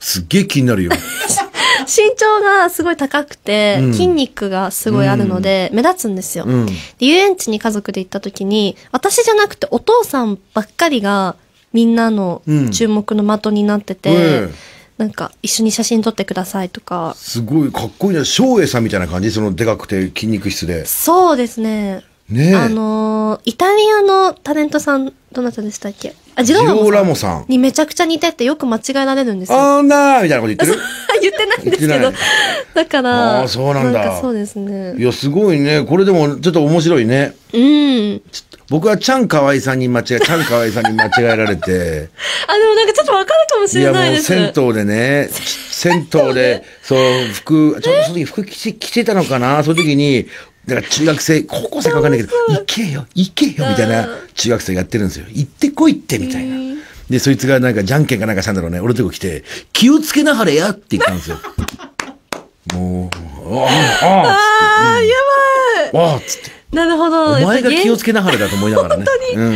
[0.00, 0.92] すっげえ気になるよ。
[1.86, 6.44] 身長がすごい高くて、うん筋肉がすごいあるので、目立つんですよ。
[6.46, 6.66] うん。
[6.66, 11.36] で遊園地に家族で行った時に、私じゃなくてお父さんばっかりが
[11.72, 14.14] みんなのうん注目の的になってて、え
[14.50, 17.14] えなんか一緒に写真撮ってくださいとか。
[17.16, 18.24] すごいかっこいいな。
[18.24, 19.30] 翔英さんみたいな感じ？
[19.30, 20.84] そのでかくて筋肉質で。
[20.84, 22.02] そうですね。
[22.30, 22.54] ねえ。
[22.54, 26.14] あのーイタリアのタレントさん、どなたでしたっけ？
[26.34, 27.44] あ、ジローラモモさん。
[27.48, 29.58] にめちゃくちゃ似ててよく間違えられるんですよ。
[29.58, 30.74] あーなーみたいなこと言ってる？
[31.20, 32.12] 言ってないんですけど。
[32.74, 35.02] だから、あーそうなんだかそうですねい。
[35.02, 35.84] や、すごいね。
[35.84, 37.34] これでもちょっと面白いね。
[37.52, 38.22] うん。
[38.70, 42.10] 僕はチャンカワイさんに間違え、チャンカワイさんに間違えられて、
[42.46, 44.26] あ、でもなんかちょっとわかるかもしいやもれないうです。
[44.26, 45.30] 銭湯でね、
[45.70, 46.98] 銭湯で、そう、
[47.32, 49.64] 服、ちょっとその時服着て、着てたのかな？
[49.64, 50.26] その時に、
[50.68, 55.26] だから中学生、高校生かわかんないけど、行けよ、行けよ、みたいな中学生がやってるんですよ。
[55.30, 56.56] 行ってこいって、みたいな。
[57.08, 58.80] で、そいつがなんかじゃんけんかなんかしたんだろうね。
[58.80, 61.38] 俺のとこ来て、気をつけなはれやって言ったんですよ。
[62.74, 63.10] も
[63.44, 63.66] う、あ
[64.02, 64.38] あ、
[64.82, 65.14] ああ、や
[65.92, 66.12] ばい。
[66.12, 66.58] ああ、つって。
[66.72, 67.32] なるほど。
[67.32, 69.06] お前が気をつけけなはれだと思いながらね。
[69.34, 69.52] うん。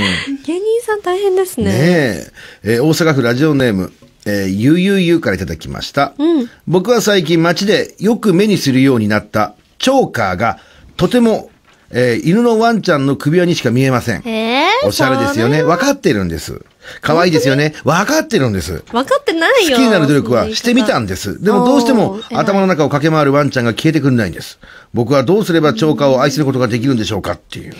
[0.46, 1.64] 芸人さん大変ですね。
[1.66, 2.32] ねえ
[2.64, 3.92] えー大阪府ラジオネーム、
[4.24, 6.14] えー、ゆうゆうゆうからいただきました。
[6.18, 10.58] うん僕は最近街でよく目にするようになったチョーカーが
[10.96, 11.50] とても、
[11.90, 14.26] えー犬のワンちゃんの首輪にしか見えません。
[14.26, 15.62] えー、おしゃれですよね。
[15.62, 16.64] わかってるんです。
[17.00, 17.74] 可愛いですよね。
[17.84, 18.82] わかってるんです。
[18.90, 19.76] 分かってないよ。
[19.76, 21.42] 好きになる努力はしてみたんです。
[21.42, 24.58] でもどうしても頭の中を駆け回るワンちゃんが消えてくれないんです。
[24.94, 27.74] 僕はどうすればチョーカーを愛することができるんでしょうかっていう。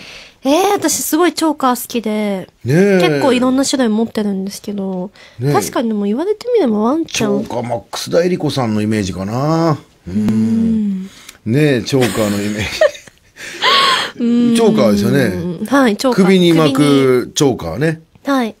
[0.45, 7.43] えー、私すごいチョーカー好きで、ねえ結構いろんな種類持ってるんですけど、ねえ確かにでも言われてみればワンちゃん。
[7.43, 9.77] チョーカー、マックスダエリコさんのイメージかな。
[10.07, 11.03] うん。
[11.45, 13.02] ねえ、チョーカーのイメージ。
[14.15, 15.19] チョーカーですよね。
[15.25, 16.25] うんはい、チョーカー。
[16.25, 16.73] 首に巻。
[16.73, 18.01] くチョーカーね。
[18.25, 18.55] はい。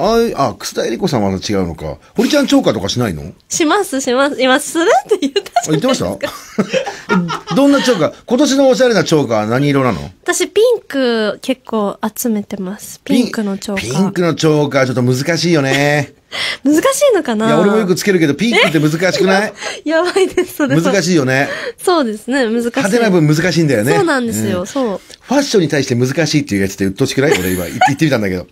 [0.00, 1.98] あいあ、楠田絵理子さんは違うのか。
[2.16, 3.32] 堀ちゃんチョーカーとかしないの？
[3.48, 4.40] します、します。
[4.40, 5.74] 今、するって言ったじゃん。
[5.74, 7.54] あ言ってました？
[7.56, 8.14] どんなチョーカー？
[8.24, 9.98] 今年のおしゃれなチョーカーは何色なの？
[10.22, 13.00] 私、ピンク結構集めてます。
[13.02, 14.02] ピンクのチョーカー。
[14.02, 16.14] ピンクのチョーカーちょっと難しいよね。
[16.62, 16.78] 難し
[17.12, 17.46] いのかな？
[17.46, 19.52] いや、俺もよくつけるけど、ピンクって難しくない？
[19.88, 20.82] やばいです、それは。
[20.82, 21.48] 難しいよね。
[21.82, 22.68] そうですね、難しい。
[22.68, 23.94] 派手な分難しいんだよね。
[23.94, 25.00] そうなんですよ、うそう。
[25.22, 27.32] ファッションに対して難しいっていうやつって鬱陶しくない？
[27.38, 28.46] 俺今 言ってみたんだけど。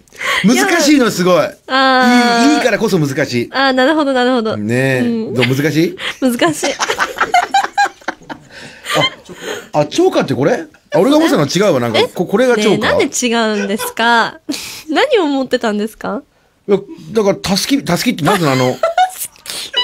[0.45, 1.47] 難しいのすごい。
[1.67, 3.49] あーいい、からこそ難しい。
[3.53, 4.57] ああ、なるほど、なるほど。
[4.57, 5.01] ねえ。
[5.01, 5.97] うんどう難しい？
[6.21, 6.71] 難しい。
[9.73, 10.65] あ、チョーカーってこれ？
[10.95, 11.81] あ、俺が思ってたのは違うわ。
[11.81, 12.97] なんか、ここれがチョーカー。
[12.97, 14.41] ねえなんで違うんですか？
[14.89, 16.23] 何を思ってたんですか？
[16.23, 16.36] い
[16.66, 16.79] や、
[17.12, 18.76] だから、たすき、たすきってなんであの、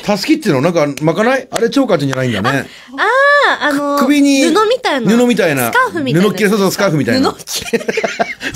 [0.05, 1.47] たすきっていうのなんか、巻かない？
[1.51, 2.69] あれチョーカーって言うんじゃないんだね。
[2.99, 5.11] ああ、あの、首に、布みたいな。
[5.17, 5.71] 布みたいな。
[5.71, 6.29] スカーフみたいな。
[6.29, 7.31] 布着れそうそう、スカーフみたいな。
[7.31, 7.79] 布着れ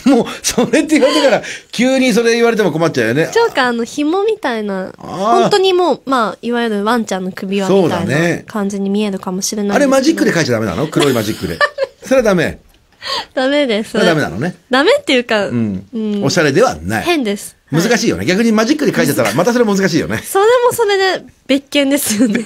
[0.06, 3.28] もう、それって言われてから、急にそれ言われても困っちゃうよね。
[3.32, 8.06] チョーカーあの紐みたいな、本当にもう、まあ、いわゆるワンちゃんの首輪みたい
[8.38, 10.88] な感じに見えるかもしれないあれマジックで書書いちゃダメなの？
[10.88, 11.58] 黒いマジックで。
[12.02, 12.58] それはダメ。
[13.34, 13.92] ダメです。
[13.92, 14.56] それはダメなのね。
[14.70, 15.86] ダメっていうか、うん。
[15.94, 17.04] うんおしゃれではない。
[17.04, 17.55] 変です。
[17.70, 18.24] 難しいよね。
[18.24, 20.18] 逆にマジックで書いちゃったら、またそれ難しいよね。
[20.18, 22.44] それもそれで別件ですよね。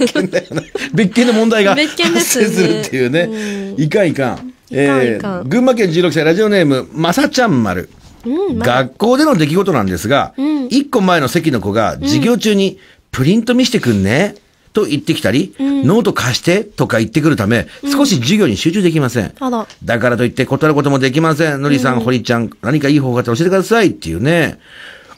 [0.95, 3.75] 別件の問題が別件ですよね発生するっていうね。
[3.77, 4.55] いかんいかん。
[4.71, 7.91] いかんいかん群馬県16歳ラジオネーム、まさちゃん丸。
[8.25, 12.79] うん、まあ、学校での出来事なんですが、ん一個前の席の子が授業中に
[13.13, 14.37] プリント見してくんね、
[14.73, 19.35] と言ってきたり、ノート貸してとか言ってくるため、少し授業に集中できません。
[19.41, 19.67] あら。
[19.85, 21.61] だからといって断ることもできません。
[21.61, 24.59] のりさん、堀ちゃん、何かいい方法があったら教えてくださいっていうね。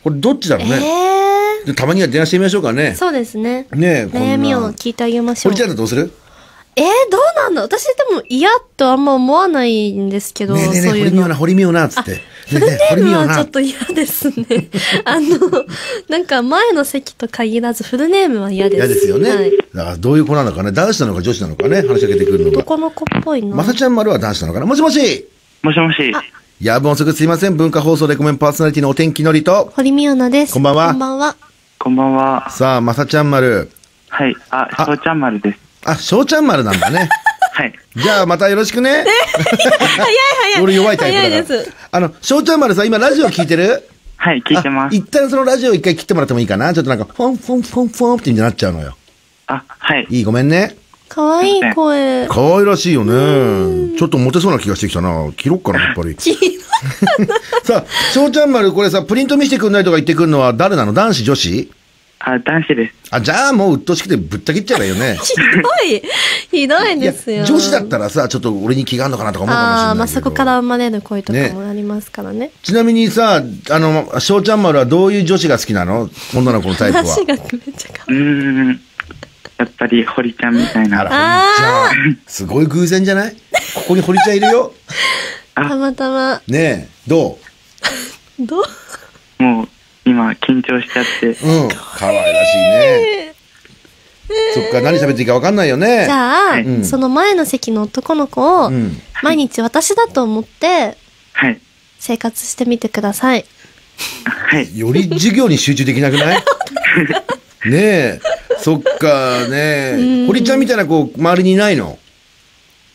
[0.02, 0.86] これどっちだろうえね。
[1.62, 2.94] えでたまには電話してみましょうかねー。。
[2.96, 3.66] そうですね。
[3.72, 5.62] ね悩みを聞いてあげましょう堀ち。
[5.62, 6.12] ゃんだとどうする
[6.74, 11.22] えー、どうなんだ私でも嫌とあんま思わないんですけど、ねえねえねえ、そういうの。
[11.22, 12.20] 堀美央な、堀美央な、つって。
[12.48, 13.48] フルネームはちょなっ。
[13.48, 14.70] と嫌ですね。
[15.04, 15.38] あの、
[16.08, 18.86] なんか前の席と限らずフルネームは嫌です。
[18.86, 19.30] 嫌ですよね。
[19.30, 19.50] はい。
[19.74, 20.72] だからどういう子なのかね。
[20.72, 21.82] 男子なのか女子なのかね。
[21.82, 22.58] 話しかけてくるのが。
[22.60, 23.54] 男の子っぽいな。
[23.54, 24.66] まさちゃん丸は男子なのかな。
[24.66, 25.28] もしもし
[25.62, 26.12] もしもし。
[26.62, 27.56] 夜分遅くすいません。
[27.56, 29.72] 文化放送レコメンパーソナリティのお天気のりと。
[29.74, 30.54] 堀美央奈です。
[30.54, 31.36] こんばんはこんばんは。
[31.76, 32.50] こんばんは。
[32.50, 33.68] さあ、まさちゃん丸。
[34.10, 34.36] はい。
[34.50, 35.58] あ、あしょうちゃん丸です。
[35.84, 37.08] あ、しょうちゃん丸なんだね。
[37.52, 37.74] はい。
[37.96, 38.90] じゃあまたよろしくね。
[38.92, 39.06] 早い
[40.52, 40.62] 早い。
[40.62, 41.34] 俺弱いタイプだから。
[41.34, 41.72] 早いです。
[41.90, 43.82] あの、翔ちゃん丸さん、今ラジオ聞いてる？
[44.16, 44.94] はい、聞いてます。
[44.94, 46.72] あ一旦そのラジオ一回切ってもらってもいいかな？
[46.72, 48.96] ちょっとなんか、フォンフォンフォンフォンってなっちゃうのよ。
[49.48, 50.06] あ、はい。
[50.10, 50.76] いい、ごめんね。
[51.12, 52.26] かわいい声。
[52.28, 53.96] 可愛らしいよね。
[53.98, 55.30] ちょっとモテそうな気がしてきたな。
[55.36, 56.16] 切ろっかな、やっぱり。
[57.62, 60.92] さあ、翔ちゃん丸、これさ、プリント見せてくんないとか言ってくるのは誰なの？
[60.92, 61.70] 男子女子？
[62.18, 62.94] あ、男子です。
[63.10, 65.18] あ、じゃあもう鬱陶しくてぶった切っちゃえばいいよね。
[65.22, 65.42] ひど
[65.96, 66.02] い。
[66.50, 67.44] ひどいですよ。
[67.44, 69.88] 女子だったらさ、ちょっと俺に気があるのかなとか思うかもしれないけど。
[69.88, 72.50] ああ、まあ、そこから生まれる恋とかもありますからね。
[72.62, 76.08] ちなみにさ、あの、翔ちゃん丸はどういう女子が好きなの？
[76.34, 77.04] 女の子のタイプは。
[77.04, 77.38] 話がめっ
[77.76, 78.80] ちゃかうーん。
[79.62, 81.00] やっぱり、堀ちゃんみたいな。
[81.02, 82.18] あら、 堀ちゃん。
[82.26, 83.36] すごい偶然じゃない？
[83.74, 84.74] ここに堀ちゃんいるよ。
[85.54, 86.42] たまたま。
[86.48, 87.38] ねえ、ど
[88.40, 89.42] どう？
[89.42, 89.68] もう、
[90.04, 91.26] 今、緊張しちゃって。
[91.28, 91.68] ううん。
[91.68, 93.34] 可愛らしいね。
[94.54, 96.04] そっか、何喋っていいか分かんないよね。
[96.06, 100.96] じゃあ、うんその前の席の男の子を、うん毎日私だと思って
[101.34, 101.60] はい。
[102.00, 103.44] 生活してみてください。
[104.24, 104.76] はい。
[104.76, 106.42] より授業に集中できなくない？
[107.70, 108.20] ねえ。
[108.62, 109.56] そっか、ね
[110.22, 110.26] え。
[110.26, 111.98] 堀ちゃんみたいな子、周りにいないの？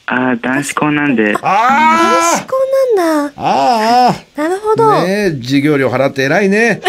[0.10, 2.56] あー男子校なんで、あ男子校
[2.96, 3.34] なんだ。
[3.36, 4.90] ああなるほど。
[4.94, 6.80] あねえ、授業料払って偉いね。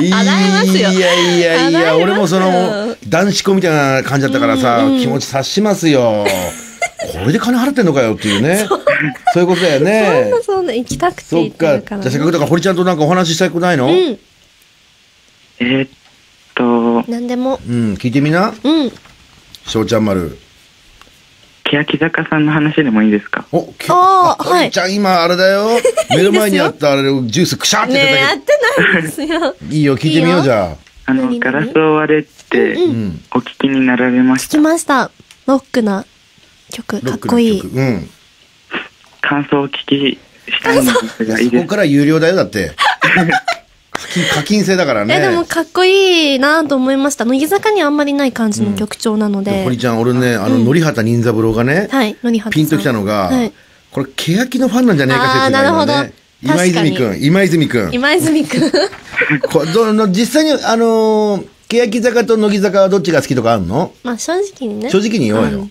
[0.00, 6.24] い払いますよいやいやいや、俺もその、男子校みたいな感じだったからさ、気持ち察しますよ。
[7.12, 8.66] これで金払ってんのかよっていうね。
[9.34, 10.42] そういうことだよそんねな。
[10.42, 11.78] そんな行きたくてそっか。
[11.78, 13.86] じゃあせっかくだから堀ちゃんとなんかお話ししたくないの？
[13.88, 13.94] うん。
[13.94, 15.90] えーっ
[16.58, 17.58] と、なんでも。
[17.66, 18.52] うん、聞いてみな。
[18.62, 18.92] うん。
[19.66, 20.36] 翔ちゃん丸。
[21.64, 23.44] 欅坂さんの話でもいいですか？
[23.52, 25.68] お、きあー堀ちゃん今あれだ よ。
[26.10, 28.52] 目の前にあったあれをジュースくしゃってねえ、やっやって
[28.92, 29.54] ないですよ。
[29.70, 34.60] いいよ、聞いてみようじゃあの、何々ガラスを割れって、んお聞きになられまし聞きた。
[34.62, 35.10] ました。
[35.46, 36.06] ロックな
[36.72, 37.00] 曲、あ。
[37.02, 38.10] かっこいいうん。
[39.20, 40.18] 感想をお聞き
[40.50, 41.58] したいんですが、いいですか？
[41.58, 42.72] そこから有料だよ、だって。
[44.34, 45.16] 課金制だからね。
[45.16, 47.24] え、でもかっこいいなと思いました。
[47.24, 49.64] 乃木坂にはあんまりない感じの曲調なので。
[49.64, 53.52] 堀ちゃん、俺ね、あの、森畑任三郎がね、はい、のりはピンときたのが、はい。
[53.90, 56.12] これ、欅のファンなんじゃねえか説があるほど今ね。
[56.40, 57.90] 今泉くん、今泉くん。
[57.92, 58.70] 今泉くん。
[59.50, 63.92] こどの実際に、あのー、欅坂と乃木坂はどっちが好きとかあるの？
[64.04, 64.88] まあ正直にね。
[64.88, 65.70] 正直に言おうよん。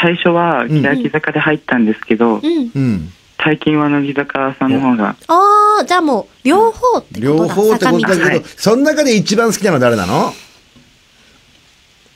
[0.00, 3.12] 最初は欅坂で入ったんですけど、うん。
[3.40, 3.44] うん。
[3.44, 7.26] 最近は乃木坂さんの方が、ああ、じゃあもう、両方ってことだ。
[7.26, 10.32] 両方ってことだけど、その中で一番好きなのは誰なの？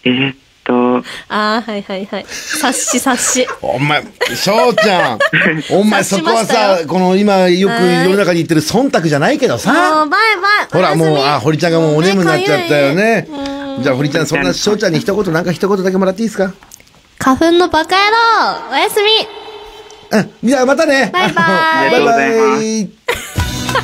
[0.04, 2.26] えーっと、ああ、はいはいはい。
[2.28, 3.46] 察し察し。
[3.62, 4.02] お前、
[4.34, 5.18] 翔ちゃん。
[5.70, 9.72] お前そこはさ、この今よく世の中に言ってる忖度じゃないけどあさ。
[10.02, 10.68] あ、バイバイ。
[10.72, 13.28] ほらもう、あ、堀ちゃんがもうお眠になっちゃったよね。
[13.82, 16.52] じゃあ堀ちゃん、そんな翔ちゃんに一言、なんか一言だけもらっていいですか？
[17.18, 19.43] 花粉のバカ野郎おやすみ
[20.42, 20.48] うん。
[20.48, 21.10] じゃあまたね。
[21.12, 21.44] バイバイ
[21.94, 22.88] あのバイバイ。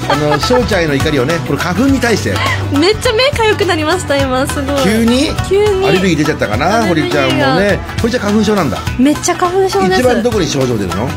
[0.08, 2.34] あの、翔ちゃんへの怒りをね、これ花粉に対して、
[2.78, 4.82] めっちゃ目かゆくなりました、今、すごい。
[4.84, 7.78] 急に、急にアレルギー出ちゃったかな、堀ちゃんもね。
[8.00, 8.78] 堀ちゃん花粉症なんだ。
[8.98, 10.00] めっちゃ花粉症です。
[10.00, 11.08] 一番どこに症状出るの？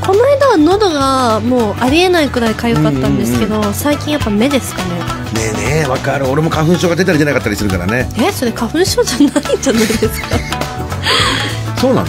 [0.00, 4.88] この間は喉がもうありえないくらい痒かったんですけど、最近やっぱ目ですかね。
[4.98, 6.28] ねえねえ、わかる。
[6.28, 8.08] 俺も花粉症が出たり出なかったりするからね。
[8.18, 10.26] え、それ花粉症じゃないんじゃないですか？
[11.80, 12.06] そうなの、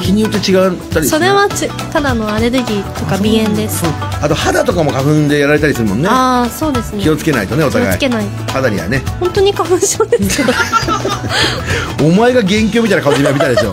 [0.00, 1.18] 日によって違ったりする？
[1.18, 3.82] それはちただのアレルギーとか鼻炎です。
[4.22, 6.08] あと肌とかも花粉でやられたりするもんね。
[6.08, 7.02] ああ、そうですね。
[7.02, 7.90] 気をつけないとね、お互い。
[7.90, 9.02] 気をつけない肌にはね。
[9.18, 10.46] 本当に花粉症ですよ。
[12.02, 13.72] お前が元凶みたいな顔で今見たでしょ。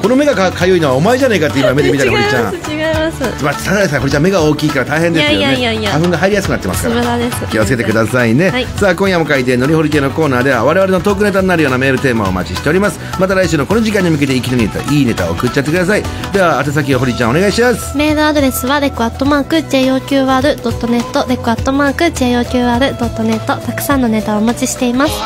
[0.00, 2.77] この目がかかゆいのはお前じゃねえかって今目で見たら堀ちゃん。
[3.10, 5.38] ます、まあ、ただでさえ堀ちゃん目が大きいから大変ですよね。
[5.38, 5.90] いやいやいやいや。
[5.92, 7.18] 花粉が入りやすくなってますつから。
[7.50, 8.66] 気をつけてくださいね、はい。
[8.66, 13.00] さあ今夜も書いてのりほり系のコーナーでは我々のトークネタになるようなメールテーマをお待ちしております。
[13.18, 16.02] また来週のこの時間に向けて生きるネタいいネタを送っちゃってください。
[16.32, 17.96] では宛先を堀ちゃんお願いします。
[17.96, 25.12] メールアドレスはレコアットマーク JOQR.net レコアットマーク JOQR.net たくさんのネタをお待ちしています。
[25.14, 25.24] さ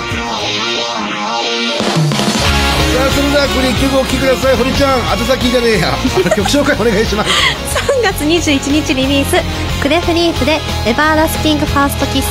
[3.07, 4.57] あそれではこれ一曲お聴きください。
[4.57, 5.93] 堀ちゃん宛先じゃねえや。
[6.37, 7.31] 曲紹介お願いします
[8.03, 9.37] 3月21日リリース
[9.81, 12.27] クレフリーフでエバーラスティングファーストキス。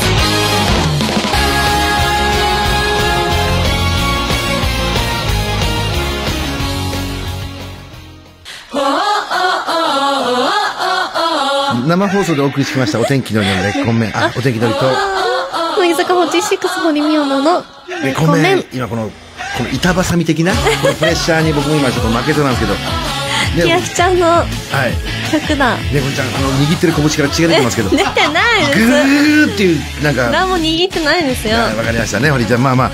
[11.88, 14.81] 生放送でお送りしましたお天気のりのレッコンメンあお天気のりと。
[15.77, 17.63] 乃木坂46森美央の
[18.03, 19.10] レッコンメン今この
[19.57, 20.57] この板挟み的なこ
[20.89, 22.77] のプレッシャーに僕も今ちょっと負けそうなんですけど。
[23.53, 25.78] ひやねきちゃんのはい曲だ。
[25.78, 27.89] ねこんちゃんあの握ってる拳から血が出てますけど。
[27.96, 28.91] 出てないグです。
[28.91, 30.30] ーっていうなんか。
[30.30, 31.58] 何も握ってないですよ。
[31.58, 32.63] はいわかりましたね堀ちゃん。
[32.63, 32.91] まあまあ。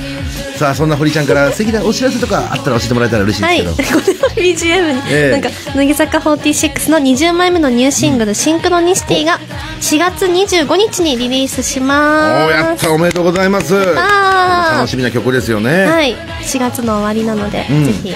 [0.58, 5.32] さあそんな堀ちゃんから素敵なお知らせとかあったら教えてもらえたら嬉しいはい、ですこけど、れの BGM に、ええ。
[5.32, 9.40] なんか乃木坂46の20枚目のニューシングル「シンクロニシティ」が
[9.82, 12.54] 4月25日にリリースしおます。
[12.54, 13.76] ーやったおめでとうございます。
[13.76, 16.16] 楽しみな曲ですよね、はい。
[16.42, 17.86] 4月の終わりなので、ん。
[17.86, 18.16] ぜひ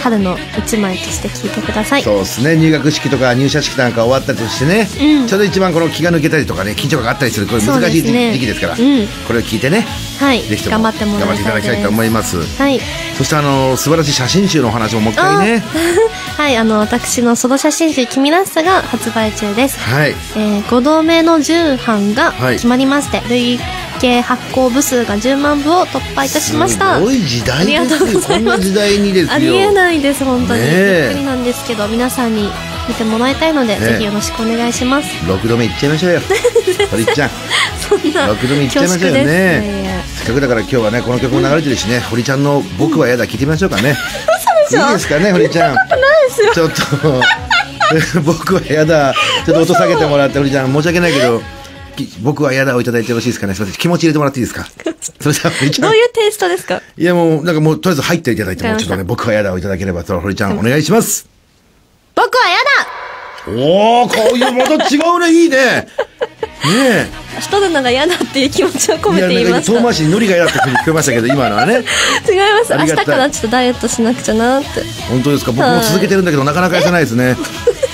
[0.00, 2.02] 春の一枚として聴いてください。
[2.02, 2.56] そうですね。
[2.56, 4.88] 入学式とか入社式なんか終わったとしてね、
[5.20, 5.26] うん。
[5.26, 9.06] ちょうど一番この気が抜けたりとかね緊張感があったりするこれ難しい時期ですからうん。
[9.26, 9.86] これを聞いてね
[10.18, 10.42] はい。
[10.42, 12.42] ぜひとも頑張ってもらい頑張っていただきたいと思います。
[12.60, 12.80] はい。
[13.16, 15.62] そしてあの素晴らしい写真集のお話ももう一回ね。
[16.36, 16.56] はい。
[16.56, 19.78] あの私のソロ写真集「君らしさ」が発売中です。
[19.78, 20.10] はい。
[20.10, 22.54] えー、5度目の重版がはい。
[22.54, 23.58] 決まりまして、累
[24.00, 26.98] 計発行部数が10万部を突破いたしました。
[26.98, 32.50] すごい時代ですこんな時代にですよありえないです本当に、ねえびっくりなんですけど皆さんに
[32.88, 33.84] 見てもらいたいので、ねえ。
[33.92, 35.08] ぜひよろしくお願いします。
[35.26, 36.20] 6度目いっちゃいましょうよ。
[36.90, 37.30] 堀ちゃん。
[37.88, 39.84] そんな6度目いっちゃいましょうよね。
[39.84, 43.96] やせっかくだから今日はねこの曲も流れてるしね堀ちゃんの「僕はやだ」聞いてみましょうかね
[44.70, 45.76] いいですかね堀ちゃん。
[46.54, 47.22] ちょっと。
[48.22, 49.14] 僕はやだ。
[49.44, 50.72] ちょっと音下げてもらって堀ちゃん。
[50.72, 51.40] 申し訳ないけど。
[51.40, 51.59] き
[52.22, 53.54] 僕はやだをいただいてよろしいですかね？
[53.54, 53.80] すみません。
[53.80, 54.66] 気持ち入れてもらっていいですか？
[55.20, 55.50] それじゃあ
[55.82, 56.82] どういうテイストですか？
[56.96, 61.26] いやもうなんかもうとりあえず入っていただいてもうちょっとね僕はやだをいただければと堀ちゃんお願いします。
[62.14, 62.56] 僕はや
[63.48, 65.56] おおこういうまた違うねいいね。
[65.56, 65.86] ね
[66.66, 67.08] え。
[67.34, 71.76] だ太るのが嫌だっていう気持ちを込めて言いまし遠回しにノリが嫌だって聞こえましたけど今のはね。
[72.28, 72.74] 違います。
[72.74, 74.68] 明日からちょっとダイエットしなくちゃなって。
[75.08, 75.52] 本当ですか？
[75.52, 77.36] 僕も続けてるんだけどなかなか痩せないですね。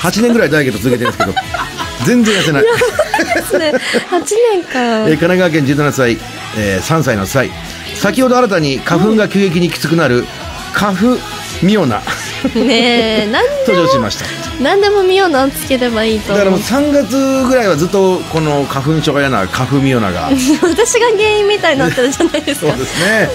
[0.01, 1.35] 8年ぐらいダイエット続けてるんですけど
[2.07, 2.65] 全然痩せない、
[3.37, 3.73] ですね。
[4.11, 6.19] 8年かえー神奈川県17歳、
[6.59, 7.51] えー3歳の際
[7.95, 10.25] 先ほど新たに花粉が急激にきつくなる
[10.75, 11.17] 花粉
[11.63, 12.03] ミオナ。
[12.55, 14.25] ねえ何で 登場しました。
[14.61, 20.31] 何でも見ようなつければいいとだからもう思う3月ぐらいはずっとこの花粉症が嫌な花粉ミオナが。
[20.63, 23.29] 私が原因みたいになってるじゃないですそうかですね。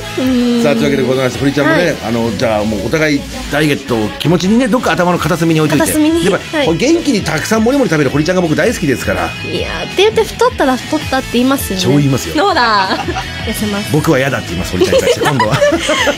[0.63, 1.95] さあというわけでございまして堀ちゃんもね、はい。
[2.07, 3.21] あのじゃあもうお互い
[3.51, 5.85] ダイエットを気持ちにねどっか頭の片隅に置いといて。
[5.85, 6.77] 片隅にやっぱ、はい。
[6.77, 9.29] 元気にたくさんもりもり食べる堀ちゃんが僕大好きですから。
[9.51, 11.81] いやーって言って太ったら太ったって言いますよね。
[11.85, 12.43] そう言いますよ。
[12.43, 12.89] ほら
[13.45, 13.89] 痩せます。
[13.91, 15.21] 僕は嫌だって言います堀ちゃんに対して。
[15.21, 15.55] 今度は。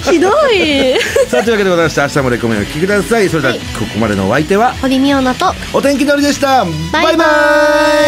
[0.09, 0.99] ひどい。
[1.29, 3.29] さあというわけでございまして明日もレコメンをきください。
[3.29, 6.65] それでは、はい、ここまでのお相手は堀美央奈とお天気のりでした。
[6.91, 7.25] バイバ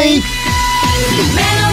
[0.03, 1.64] イ。